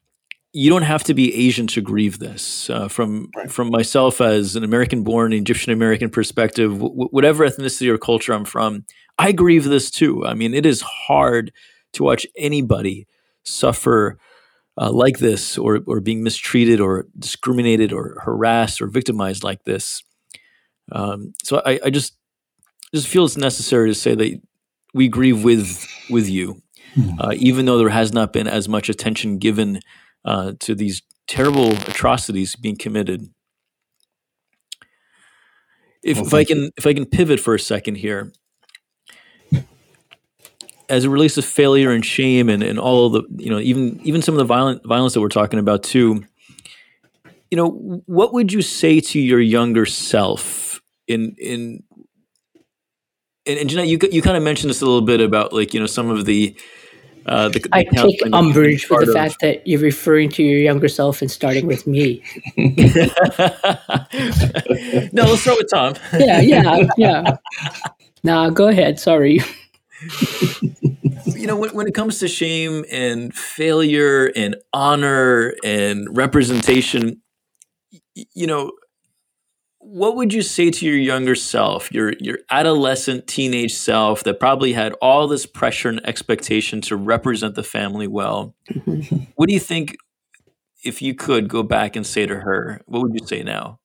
[0.52, 2.70] you don't have to be Asian to grieve this.
[2.70, 3.52] Uh, from right.
[3.52, 8.86] from myself as an American-born Egyptian American perspective, w- whatever ethnicity or culture I'm from,
[9.20, 10.26] I grieve this too.
[10.26, 11.52] I mean, it is hard
[11.94, 13.08] to watch anybody
[13.44, 14.18] suffer
[14.80, 20.04] uh, like this or, or being mistreated or discriminated or harassed or victimized like this.
[20.92, 22.18] Um, so I, I, just
[22.94, 24.42] just feel it's necessary to say that
[24.94, 26.62] we grieve with with you,
[26.94, 27.20] hmm.
[27.20, 29.80] uh, even though there has not been as much attention given
[30.26, 33.30] uh, to these terrible atrocities being committed.
[36.04, 36.72] If, well, if I can you.
[36.78, 38.34] if I can pivot for a second here,
[40.90, 44.22] as it relates to failure and shame and, and all the you know even even
[44.22, 46.24] some of the violent violence that we're talking about too,
[47.52, 51.84] you know, what would you say to your younger self in in
[53.46, 55.80] and, and Jeanette, you you kind of mentioned this a little bit about like you
[55.80, 56.56] know some of the
[57.26, 60.60] uh, the, the I take umbrage with the of, fact that you're referring to your
[60.60, 62.22] younger self and starting with me.
[62.58, 62.66] no,
[65.24, 65.96] let's start with Tom.
[66.20, 67.38] yeah, yeah, yeah.
[68.24, 69.00] Nah, go ahead.
[69.00, 69.40] Sorry.
[71.44, 77.22] you know, when, when it comes to shame and failure and honor and representation,
[78.16, 78.72] you know,
[79.80, 84.72] what would you say to your younger self, your your adolescent teenage self that probably
[84.72, 88.56] had all this pressure and expectation to represent the family well?
[89.36, 89.98] What do you think
[90.86, 93.82] if you could go back and say to her, what would you say now?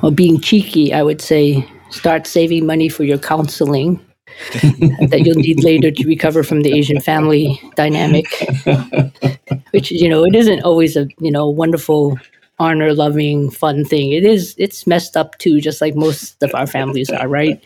[0.00, 3.98] Well, being cheeky, I would say start saving money for your counseling
[4.52, 8.26] that you'll need later to recover from the Asian family dynamic.
[9.70, 12.18] Which, you know, it isn't always a, you know, wonderful
[12.58, 14.12] honor loving fun thing.
[14.12, 17.62] It is it's messed up too just like most of our families are right?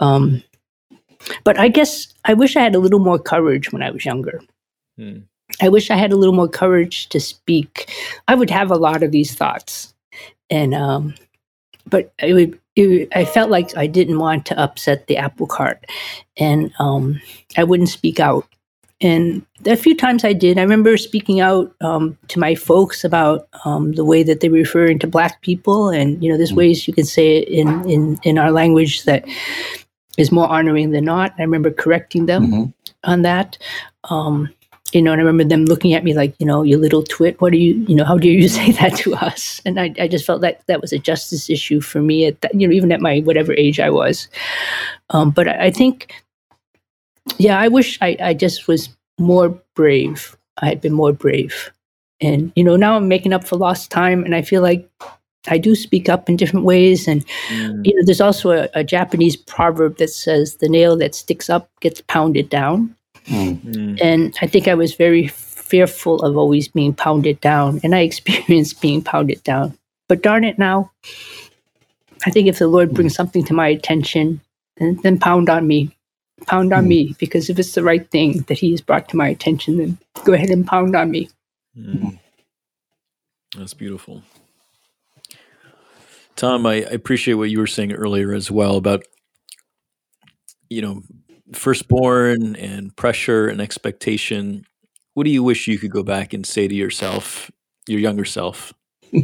[0.00, 0.42] Um,
[1.44, 4.40] but i guess i wish i had a little more courage when i was younger.
[4.96, 5.18] Hmm.
[5.60, 7.90] i wish i had a little more courage to speak.
[8.28, 9.94] I would have a lot of these thoughts.
[10.50, 11.14] And um,
[11.86, 15.84] but it would it, i felt like i didn't want to upset the apple cart
[16.36, 17.20] and um,
[17.56, 18.46] i wouldn't speak out
[19.00, 20.56] and a few times I did.
[20.56, 24.56] I remember speaking out um, to my folks about um, the way that they were
[24.56, 26.58] referring to Black people, and you know, there's mm-hmm.
[26.58, 29.26] ways you can say it in in in our language that
[30.16, 31.34] is more honoring than not.
[31.38, 33.10] I remember correcting them mm-hmm.
[33.10, 33.58] on that.
[34.04, 34.48] Um,
[34.94, 37.40] you know, and I remember them looking at me like, you know, you little twit,
[37.40, 39.60] what are you, you know, how dare you say that to us?
[39.64, 42.54] And I, I just felt that that was a justice issue for me at that,
[42.54, 44.28] you know, even at my whatever age I was.
[45.10, 46.24] Um, but I, I think
[47.38, 50.36] yeah, I wish I, I just was more brave.
[50.58, 51.72] I had been more brave.
[52.20, 54.24] And, you know, now I'm making up for lost time.
[54.24, 54.88] And I feel like
[55.48, 57.08] I do speak up in different ways.
[57.08, 57.84] And, mm.
[57.84, 61.68] you know, there's also a, a, Japanese proverb that says, the nail that sticks up
[61.80, 62.94] gets pounded down.
[63.26, 63.60] Mm.
[63.60, 63.98] mm.
[64.02, 67.80] And I think I was very fearful of always being pounded down.
[67.82, 69.76] And I experienced being pounded down.
[70.08, 70.90] But darn it now,
[72.26, 73.16] I think if the Lord brings mm.
[73.16, 74.40] something to my attention,
[74.76, 75.94] then, then pound on me
[76.46, 76.88] pound on mm.
[76.88, 79.98] me because if it's the right thing that he has brought to my attention, then
[80.24, 81.28] go ahead and pound on me.
[81.76, 82.18] Mm.
[83.56, 84.22] That's beautiful.
[86.36, 89.04] Tom, I, I, appreciate what you were saying earlier as well about,
[90.68, 91.02] you know,
[91.52, 94.64] firstborn and pressure and expectation.
[95.14, 97.50] What do you wish you could go back and say to yourself,
[97.86, 98.72] your younger self?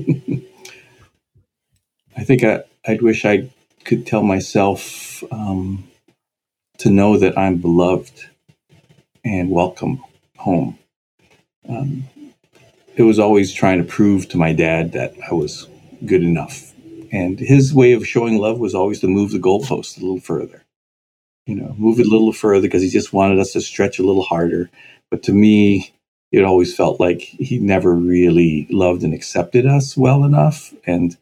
[2.16, 3.50] I think I, would wish I
[3.85, 5.88] could tell myself um,
[6.78, 8.28] to know that I'm beloved
[9.24, 10.02] and welcome
[10.37, 10.78] home.
[11.68, 12.04] Um,
[12.96, 15.68] it was always trying to prove to my dad that I was
[16.04, 16.72] good enough.
[17.12, 20.60] And his way of showing love was always to move the goalpost a little further.
[21.46, 24.05] You know, move it a little further because he just wanted us to stretch a
[24.05, 24.70] little harder.
[25.11, 25.92] But to me,
[26.33, 30.74] it always felt like he never really loved and accepted us well enough.
[30.87, 31.16] And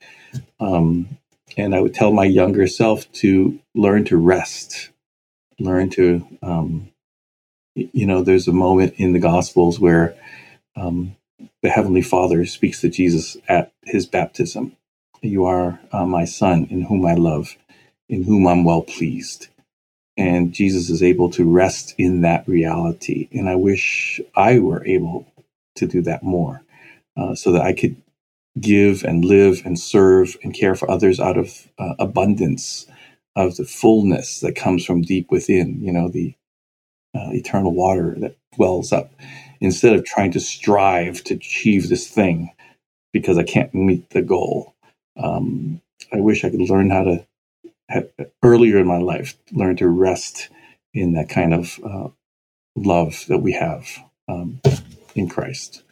[0.60, 1.08] um,
[1.56, 4.86] and I would tell my younger self to learn to rest
[5.60, 6.90] learn to, um,
[7.76, 10.16] you know, there's a moment in the Gospels where
[10.76, 11.16] um,
[11.62, 14.76] the Heavenly Father speaks to Jesus at his baptism.
[15.22, 17.56] You are uh, my Son, in whom I love,
[18.08, 19.48] in whom I'm well pleased.
[20.18, 23.28] And Jesus is able to rest in that reality.
[23.32, 25.32] And I wish I were able
[25.76, 26.62] to do that more
[27.16, 27.96] uh, so that I could
[28.60, 32.86] give and live and serve and care for others out of uh, abundance
[33.36, 36.34] of the fullness that comes from deep within, you know, the
[37.16, 39.12] uh, eternal water that wells up,
[39.60, 42.50] instead of trying to strive to achieve this thing
[43.12, 44.74] because I can't meet the goal.
[45.18, 47.26] Um, I wish I could learn how to,
[47.88, 48.08] have,
[48.42, 50.48] earlier in my life, learned to rest
[50.94, 52.08] in that kind of uh,
[52.76, 53.86] love that we have
[54.28, 54.60] um,
[55.14, 55.82] in Christ.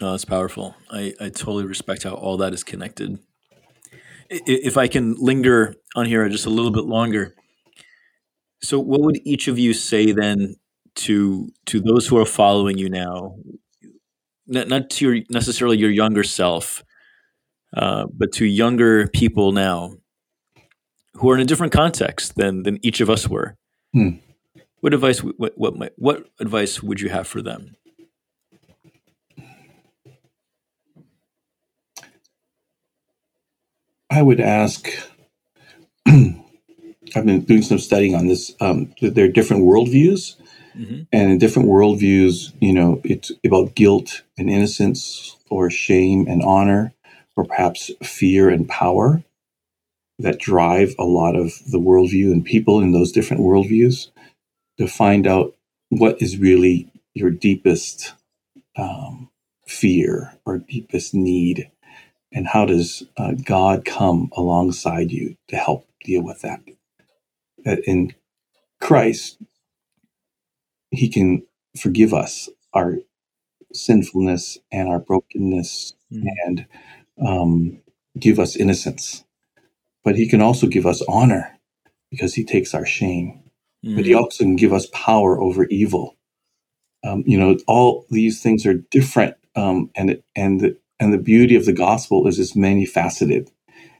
[0.00, 0.76] Oh, that's powerful.
[0.90, 3.18] I, I totally respect how all that is connected
[4.30, 7.34] if I can linger on here just a little bit longer.
[8.62, 10.56] So, what would each of you say then
[10.96, 13.36] to to those who are following you now,
[14.46, 16.84] not, not to your, necessarily your younger self,
[17.76, 19.94] uh, but to younger people now
[21.18, 23.56] who are in a different context than than each of us were?
[23.92, 24.10] Hmm.
[24.80, 25.18] What advice?
[25.18, 27.76] What what what advice would you have for them?
[34.10, 34.88] I would ask.
[36.06, 38.54] I've been doing some studying on this.
[38.60, 40.36] Um, there are different worldviews,
[40.76, 41.02] mm-hmm.
[41.10, 46.92] and in different worldviews, you know, it's about guilt and innocence, or shame and honor,
[47.34, 49.24] or perhaps fear and power
[50.18, 54.08] that drive a lot of the worldview and people in those different worldviews.
[54.78, 55.56] To find out
[55.88, 58.14] what is really your deepest
[58.76, 59.28] um,
[59.66, 61.70] fear or deepest need,
[62.32, 66.60] and how does uh, God come alongside you to help deal with that?
[67.64, 68.14] That in
[68.80, 69.38] Christ,
[70.92, 71.42] He can
[71.76, 72.98] forgive us our
[73.72, 76.24] sinfulness and our brokenness mm.
[76.46, 76.66] and
[77.24, 77.80] um,
[78.18, 79.24] give us innocence.
[80.08, 81.54] But He can also give us honor
[82.10, 83.42] because He takes our shame.
[83.84, 83.96] Mm.
[83.96, 84.18] But He hmm.
[84.20, 86.16] also can give us power over evil.
[87.04, 91.56] Um, you know, all these things are different, um, and and the, and the beauty
[91.56, 93.50] of the gospel is it's many faceted.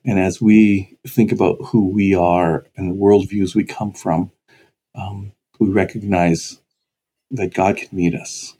[0.03, 4.31] And as we think about who we are and the worldviews we come from,
[4.95, 6.59] um, we recognize
[7.33, 8.57] that God can meet us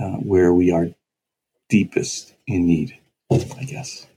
[0.00, 0.88] uh, where we are
[1.68, 2.98] deepest in need,
[3.30, 4.08] I guess.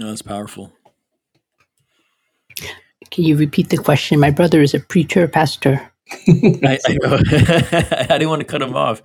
[0.00, 0.72] Oh, that's powerful.
[3.10, 4.20] Can you repeat the question?
[4.20, 5.80] My brother is a preacher, pastor.
[6.28, 6.98] I, I,
[8.10, 9.02] I, didn't want to cut him off.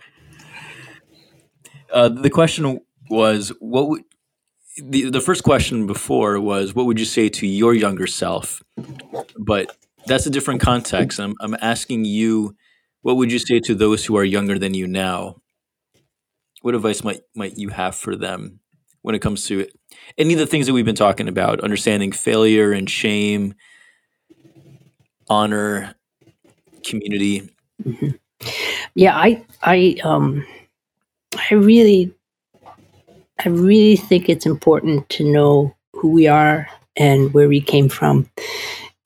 [1.92, 4.04] Uh, the question was, what would
[4.78, 8.62] the the first question before was, what would you say to your younger self?
[9.38, 9.76] But
[10.06, 11.20] that's a different context.
[11.20, 12.56] I'm I'm asking you,
[13.02, 15.38] what would you say to those who are younger than you now?
[16.62, 18.60] What advice might might you have for them
[19.02, 19.68] when it comes to
[20.18, 23.54] any of the things that we've been talking about, understanding failure and shame,
[25.30, 25.96] honor,
[26.84, 27.50] community?
[27.84, 28.10] Mm-hmm.
[28.96, 30.46] Yeah, I I um
[31.38, 32.14] I really
[33.44, 36.68] I really think it's important to know who we are
[36.98, 38.30] and where we came from,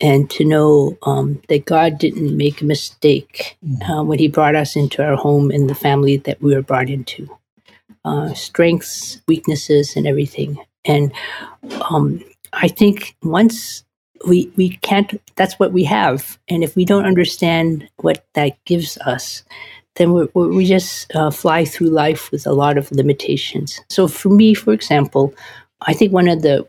[0.01, 3.91] and to know um, that God didn't make a mistake mm-hmm.
[3.91, 6.89] uh, when He brought us into our home and the family that we were brought
[6.89, 7.29] into.
[8.05, 10.57] Uh, strengths, weaknesses, and everything.
[10.83, 11.13] And
[11.89, 12.21] um,
[12.51, 13.85] I think once
[14.25, 16.37] we we can't, that's what we have.
[16.49, 19.43] And if we don't understand what that gives us,
[19.95, 23.79] then we we just uh, fly through life with a lot of limitations.
[23.89, 25.33] So for me, for example,
[25.81, 26.67] I think one of the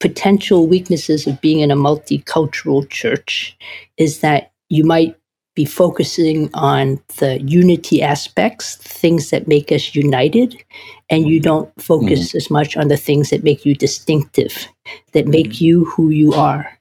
[0.00, 3.56] potential weaknesses of being in a multicultural church
[3.96, 5.16] is that you might
[5.54, 10.62] be focusing on the unity aspects, things that make us united,
[11.08, 12.36] and you don't focus mm-hmm.
[12.36, 14.68] as much on the things that make you distinctive,
[15.12, 15.64] that make mm-hmm.
[15.64, 16.75] you who you are.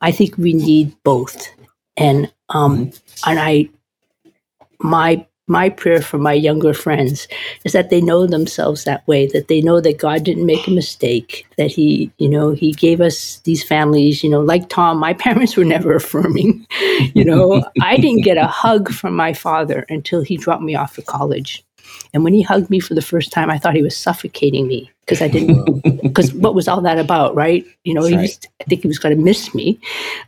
[0.00, 1.48] I think we need both.
[1.96, 2.92] And um,
[3.26, 3.68] and I
[4.80, 7.26] my my prayer for my younger friends
[7.64, 10.70] is that they know themselves that way that they know that god didn't make a
[10.70, 15.14] mistake that he you know he gave us these families you know like tom my
[15.24, 16.66] parents were never affirming
[17.14, 20.98] you know i didn't get a hug from my father until he dropped me off
[20.98, 21.64] at college
[22.14, 24.90] and when he hugged me for the first time i thought he was suffocating me
[25.00, 28.16] because i didn't because what was all that about right you know right.
[28.16, 29.78] Was, i think he was going to miss me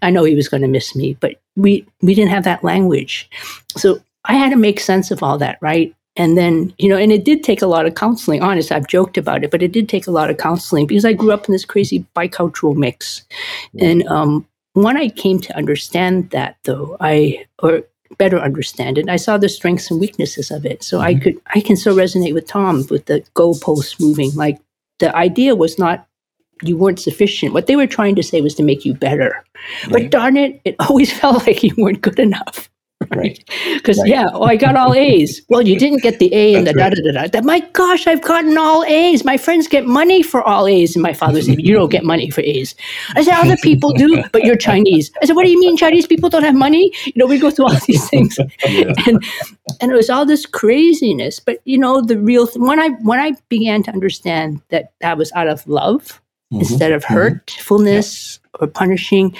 [0.02, 3.28] i know he was going to miss me but we we didn't have that language
[3.76, 5.94] so I had to make sense of all that, right?
[6.16, 8.42] And then, you know, and it did take a lot of counseling.
[8.42, 11.12] Honest, I've joked about it, but it did take a lot of counseling because I
[11.12, 13.22] grew up in this crazy bicultural mix.
[13.78, 17.82] And um, when I came to understand that, though, I or
[18.18, 20.82] better understand it, I saw the strengths and weaknesses of it.
[20.82, 21.06] So mm-hmm.
[21.06, 24.34] I could, I can so resonate with Tom with the goalposts moving.
[24.34, 24.58] Like
[24.98, 26.06] the idea was not
[26.62, 27.54] you weren't sufficient.
[27.54, 29.42] What they were trying to say was to make you better.
[29.84, 29.92] Right.
[29.92, 32.68] But darn it, it always felt like you weren't good enough
[33.14, 33.42] right?
[33.80, 34.10] Because right.
[34.10, 35.40] yeah, oh, I got all A's.
[35.48, 37.40] Well, you didn't get the A and the da da da da.
[37.42, 39.24] My gosh, I've gotten all A's.
[39.24, 42.30] My friends get money for all A's, and my father said, "You don't get money
[42.30, 42.74] for A's."
[43.14, 46.06] I said, "Other people do, but you're Chinese." I said, "What do you mean Chinese
[46.06, 48.92] people don't have money?" You know, we go through all these things, yeah.
[49.06, 49.24] and
[49.80, 51.40] and it was all this craziness.
[51.40, 55.16] But you know, the real th- when I when I began to understand that that
[55.16, 56.20] was out of love
[56.52, 56.60] mm-hmm.
[56.60, 57.14] instead of mm-hmm.
[57.14, 59.34] hurtfulness or punishing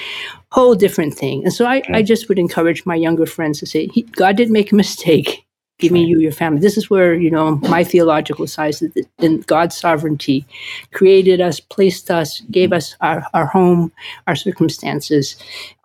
[0.52, 1.44] whole different thing.
[1.44, 4.72] And so I, I just would encourage my younger friends to say, God didn't make
[4.72, 5.44] a mistake
[5.78, 6.60] giving you your family.
[6.60, 8.82] This is where, you know, my theological side is
[9.18, 10.46] in God's sovereignty
[10.92, 13.90] created us, placed us, gave us our, our home,
[14.26, 15.36] our circumstances.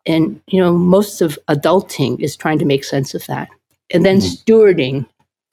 [0.05, 3.49] And, you know, most of adulting is trying to make sense of that.
[3.93, 4.51] And then mm-hmm.
[4.51, 5.05] stewarding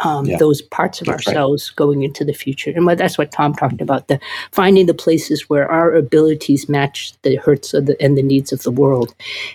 [0.05, 0.37] um, yeah.
[0.37, 1.77] those parts of that's ourselves right.
[1.77, 2.73] going into the future.
[2.75, 7.37] And that's what Tom talked about the finding the places where our abilities match the
[7.37, 9.15] hurts of the, and the needs of the world,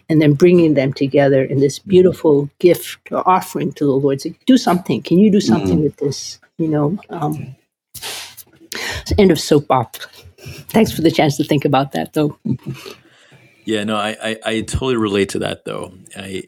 [0.09, 1.89] and then bringing them together in this mm-hmm.
[1.89, 4.21] beautiful gift or offering to the Lord.
[4.21, 5.01] Say, do something.
[5.01, 5.83] Can you do something mm-hmm.
[5.83, 6.39] with this?
[6.57, 7.55] You know, um,
[9.17, 10.09] end of soap opera.
[10.69, 12.37] Thanks for the chance to think about that, though.
[13.67, 15.91] Yeah, no, I, I, I totally relate to that though.
[16.15, 16.43] I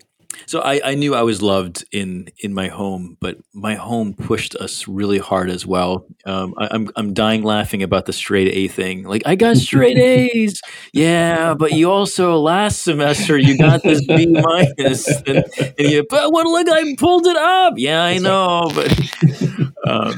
[0.45, 4.55] so I, I knew I was loved in in my home, but my home pushed
[4.55, 6.05] us really hard as well.
[6.25, 9.03] Um, I, am I'm, I'm dying laughing about the straight A thing.
[9.03, 10.61] Like I got straight A's,
[10.93, 16.31] yeah, but you also last semester you got this B minus, and, and you but
[16.31, 17.73] what look I pulled it up.
[17.77, 18.91] Yeah, I know, but
[19.87, 20.15] um,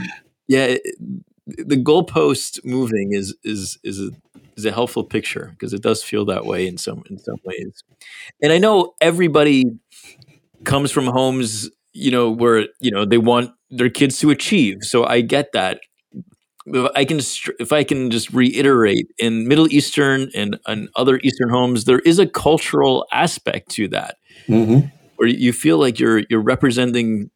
[0.48, 0.82] yeah, it,
[1.58, 4.12] the goalpost moving is is is a,
[4.56, 7.84] is a helpful picture because it does feel that way in some in some ways.
[8.42, 9.66] And I know everybody
[10.64, 14.78] comes from homes, you know, where you know they want their kids to achieve.
[14.82, 15.80] So I get that.
[16.66, 17.20] If I can,
[17.59, 22.20] if I can just reiterate, in Middle Eastern and, and other Eastern homes, there is
[22.20, 24.88] a cultural aspect to that, mm-hmm.
[25.16, 27.32] where you feel like you're you're representing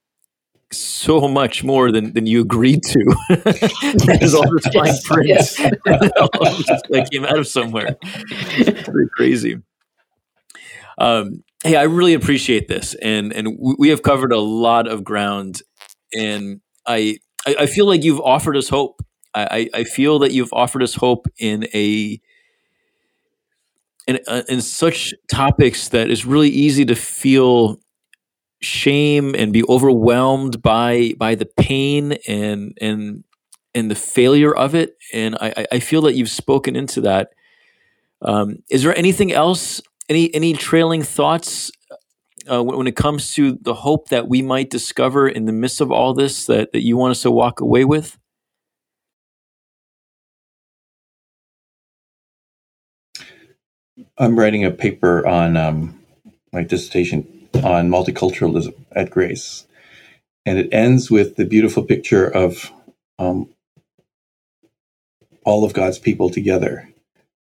[0.71, 3.15] so much more than, than you agreed to.
[4.05, 5.55] There's all this fine print yes.
[5.85, 7.97] that came out of somewhere.
[8.01, 9.57] It's pretty crazy.
[10.97, 15.61] Um, hey, I really appreciate this, and and we have covered a lot of ground,
[16.13, 19.01] and I I, feel like you've offered us hope.
[19.33, 22.19] I, I feel that you've offered us hope in a
[24.07, 27.79] in, uh, in such topics that it's really easy to feel
[28.61, 33.23] shame and be overwhelmed by by the pain and and
[33.73, 34.95] and the failure of it.
[35.13, 37.31] And I, I feel that you've spoken into that.
[38.21, 39.81] Um, is there anything else?
[40.07, 41.71] Any any trailing thoughts
[42.47, 45.91] uh, when, it comes to the hope that we might discover in the midst of
[45.91, 48.17] all this that, that you want us to walk away with?
[54.17, 55.99] I'm writing a paper on um,
[56.51, 59.65] my dissertation on multiculturalism at Grace.
[60.45, 62.71] And it ends with the beautiful picture of
[63.17, 63.49] um,
[65.43, 66.89] all of God's people together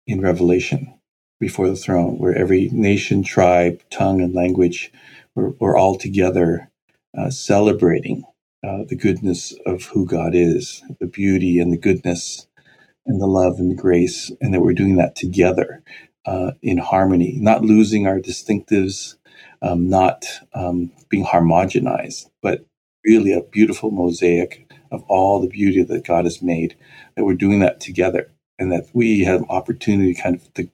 [0.06, 0.97] in Revelation
[1.40, 4.92] before the throne, where every nation, tribe, tongue, and language
[5.34, 6.70] were, were all together
[7.16, 8.24] uh, celebrating
[8.66, 12.46] uh, the goodness of who God is, the beauty and the goodness
[13.06, 15.82] and the love and the grace, and that we're doing that together
[16.26, 19.16] uh, in harmony, not losing our distinctives,
[19.62, 22.66] um, not um, being homogenized, but
[23.04, 26.76] really a beautiful mosaic of all the beauty that God has made,
[27.16, 30.68] that we're doing that together and that we have opportunity kind of to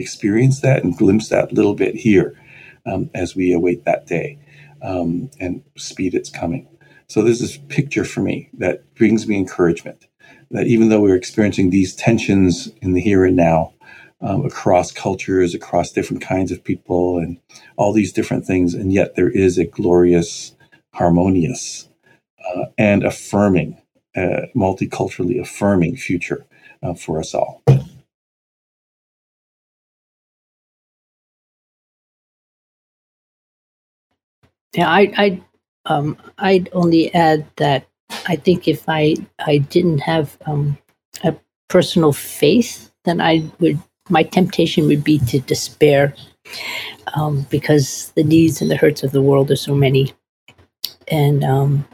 [0.00, 2.38] experience that and glimpse that little bit here
[2.86, 4.38] um, as we await that day
[4.82, 6.66] um, and speed its coming.
[7.06, 10.06] So there's this picture for me that brings me encouragement
[10.50, 13.72] that even though we're experiencing these tensions in the here and now,
[14.20, 17.38] um, across cultures, across different kinds of people, and
[17.76, 18.74] all these different things.
[18.74, 20.54] And yet there is a glorious,
[20.92, 21.88] harmonious,
[22.46, 23.80] uh, and affirming,
[24.16, 26.44] uh, multiculturally affirming future
[26.82, 27.62] uh, for us all.
[34.74, 35.42] Yeah, I, I,
[35.86, 37.86] um, I'd only add that
[38.26, 39.16] I think if I,
[39.46, 40.78] I didn't have um,
[41.24, 41.34] a
[41.68, 43.78] personal faith, then I would
[44.10, 46.14] my temptation would be to despair
[47.14, 50.12] um, because the needs and the hurts of the world are so many.
[51.08, 51.86] And um,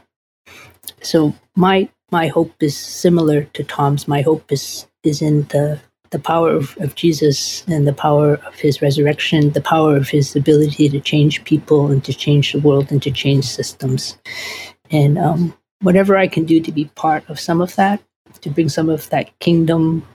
[1.01, 4.07] so my my hope is similar to Tom's.
[4.07, 5.79] My hope is is in the
[6.11, 10.35] the power of, of Jesus and the power of his resurrection, the power of his
[10.35, 14.17] ability to change people and to change the world and to change systems.
[14.91, 18.01] And um, whatever I can do to be part of some of that,
[18.41, 20.07] to bring some of that kingdom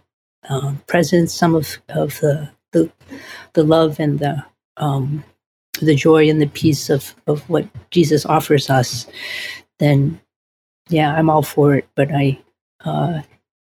[0.49, 2.91] uh, presence, some of, of the, the,
[3.53, 4.45] the love and the
[4.79, 5.23] um,
[5.81, 9.07] the joy and the peace of, of what Jesus offers us,
[9.79, 10.21] then
[10.89, 11.89] yeah, I'm all for it.
[11.95, 12.39] But I
[12.85, 13.23] uh,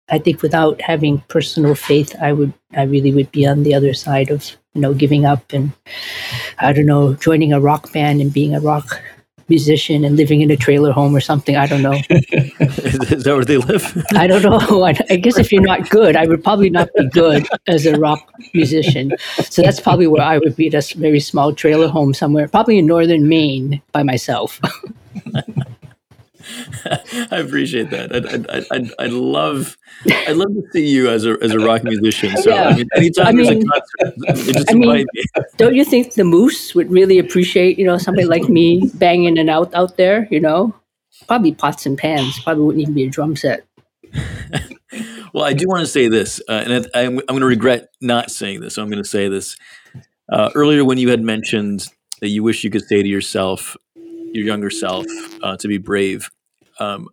[0.09, 3.93] I think without having personal faith, I would I really would be on the other
[3.93, 5.71] side of you know giving up and
[6.59, 9.01] I don't know joining a rock band and being a rock
[9.47, 11.55] musician and living in a trailer home or something.
[11.55, 11.93] I don't know.
[12.09, 14.03] is that where they live?
[14.15, 14.83] I don't know.
[14.83, 17.97] I, I, guess if you're not good, I would probably not be good as a
[17.99, 19.11] rock musician.
[19.43, 22.85] So that's probably where I would be, a very small trailer home somewhere, probably in
[22.85, 24.59] northern Maine by myself.
[27.31, 28.15] I appreciate that.
[28.15, 31.83] I'd, I'd, I'd, I'd, love, I'd love to see you as a as a rock
[31.83, 32.35] musician.
[32.37, 32.69] So yeah.
[32.69, 35.05] I mean, anytime I mean, there's a concert, just I mean,
[35.57, 39.49] Don't you think the Moose would really appreciate, you know, somebody like me banging it
[39.49, 40.27] out out there?
[40.31, 40.75] You know,
[41.27, 42.39] probably pots and pans.
[42.43, 43.65] Probably wouldn't even be a drum set.
[45.33, 48.31] well, I do want to say this, uh, and I, am going to regret not
[48.31, 48.75] saying this.
[48.75, 49.57] So I'm going to say this.
[50.31, 51.87] Uh, earlier, when you had mentioned
[52.21, 55.05] that you wish you could say to yourself, your younger self,
[55.43, 56.29] uh, to be brave,
[56.79, 57.09] um,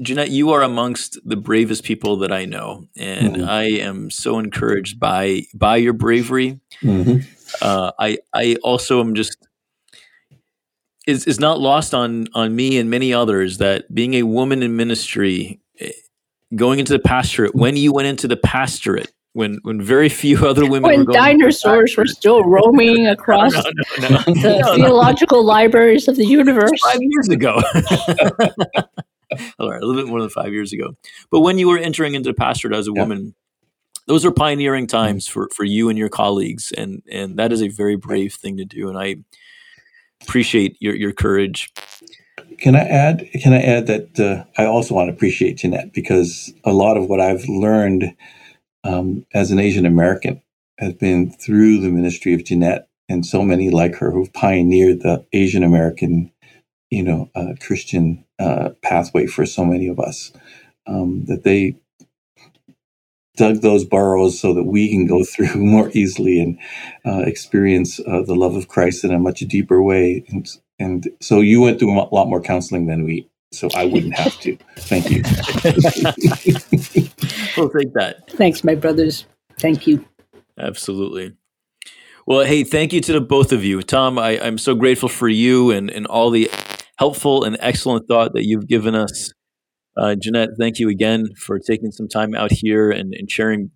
[0.00, 3.48] Jeanette, you are amongst the bravest people that I know, and Mhm.
[3.48, 6.60] I am so encouraged by by your bravery.
[6.82, 7.18] hmm
[7.60, 9.36] Uh, I I also am just
[11.06, 14.76] is is not lost on on me and many others that being a woman in
[14.76, 15.90] ministry, eh,
[16.54, 20.62] going into the pastorate when you went into the pastorate when when very few other
[20.66, 24.74] women were When going dinosaurs were still roaming across no, no, no, the no, no.
[24.76, 26.70] theological libraries of the universe.
[26.84, 27.60] five years ago.
[29.58, 30.94] All right, a little bit more than five years ago.
[31.30, 33.00] But when you were entering into the pastorate as a Yeah.
[33.02, 33.34] woman,
[34.06, 37.68] those are pioneering times for, for you and your colleagues, and and that is a
[37.68, 38.88] very brave thing to do.
[38.90, 39.16] And I
[40.22, 41.72] appreciate your your courage.
[42.58, 43.26] Can I add?
[43.42, 47.08] Can I add that uh, I also want to appreciate Jeanette because a lot of
[47.08, 48.14] what I've learned
[48.84, 50.42] um, as an Asian American
[50.78, 55.24] has been through the ministry of Jeanette and so many like her who've pioneered the
[55.32, 56.32] Asian American,
[56.90, 60.32] you know, uh, Christian uh, pathway for so many of us.
[60.86, 61.76] Um, that they
[63.36, 66.58] dug those burrows so that we can go through more easily and
[67.06, 70.24] uh, experience uh, the love of Christ in a much deeper way.
[70.28, 74.14] And, and so you went through a lot more counseling than we, so I wouldn't
[74.14, 74.58] have to.
[74.78, 75.22] Thank you.
[77.56, 78.30] We'll take that.
[78.30, 79.26] Thanks, my brothers.
[79.58, 80.04] Thank you.
[80.58, 81.34] Absolutely.
[82.26, 83.82] Well, hey, thank you to the both of you.
[83.82, 86.50] Tom, I, I'm so grateful for you and, and all the
[86.96, 89.32] helpful and excellent thought that you've given us.
[89.96, 93.70] Uh, Jeanette, thank you again for taking some time out here and, and sharing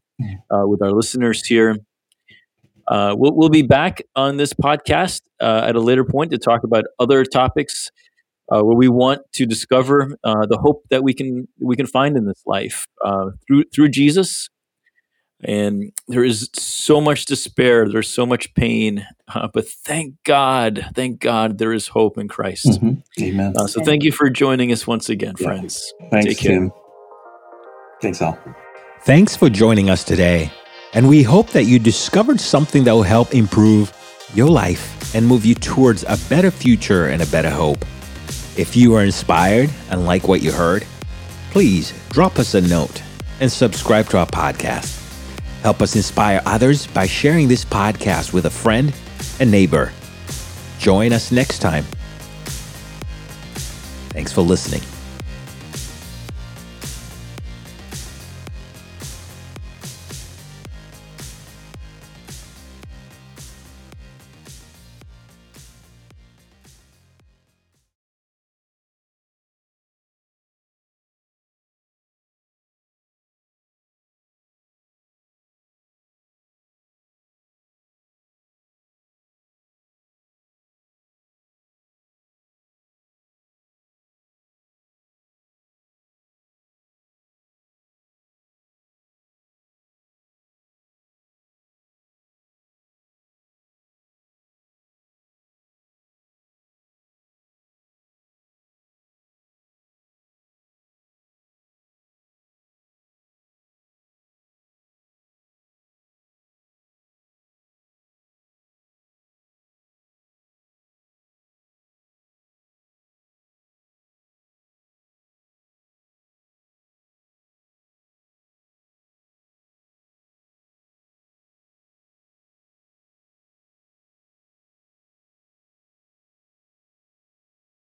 [0.50, 1.76] uh, with our listeners here.
[2.88, 6.62] Uh, we'll, we'll be back on this podcast uh, at a later point to talk
[6.62, 7.90] about other topics
[8.53, 12.16] uh, where we want to discover uh, the hope that we can we can find
[12.16, 14.49] in this life uh, through through Jesus.
[15.44, 21.20] And there is so much despair, there's so much pain, uh, but thank God, thank
[21.20, 22.80] God, there is hope in Christ.
[22.80, 23.03] Mhm.
[23.20, 23.53] Amen.
[23.55, 25.47] Uh, so thank you for joining us once again, Yeah.
[25.47, 25.92] friends.
[26.11, 26.53] Thanks, take care.
[26.53, 26.72] Tim.
[28.01, 28.38] Thanks, Al.
[29.05, 30.51] Thanks for joining us today,
[30.94, 33.92] and we hope that you discovered something that will help improve
[34.34, 37.84] your life and move you towards a better future and a better hope.
[38.57, 40.86] If you are inspired and like what you heard,
[41.50, 43.02] please drop us a note
[43.40, 45.02] and subscribe to our podcast.
[45.62, 48.94] Help us inspire others by sharing this podcast with a friend
[49.40, 49.92] and neighbor.
[50.78, 51.84] Join us next time.
[54.14, 54.80] Thanks for listening.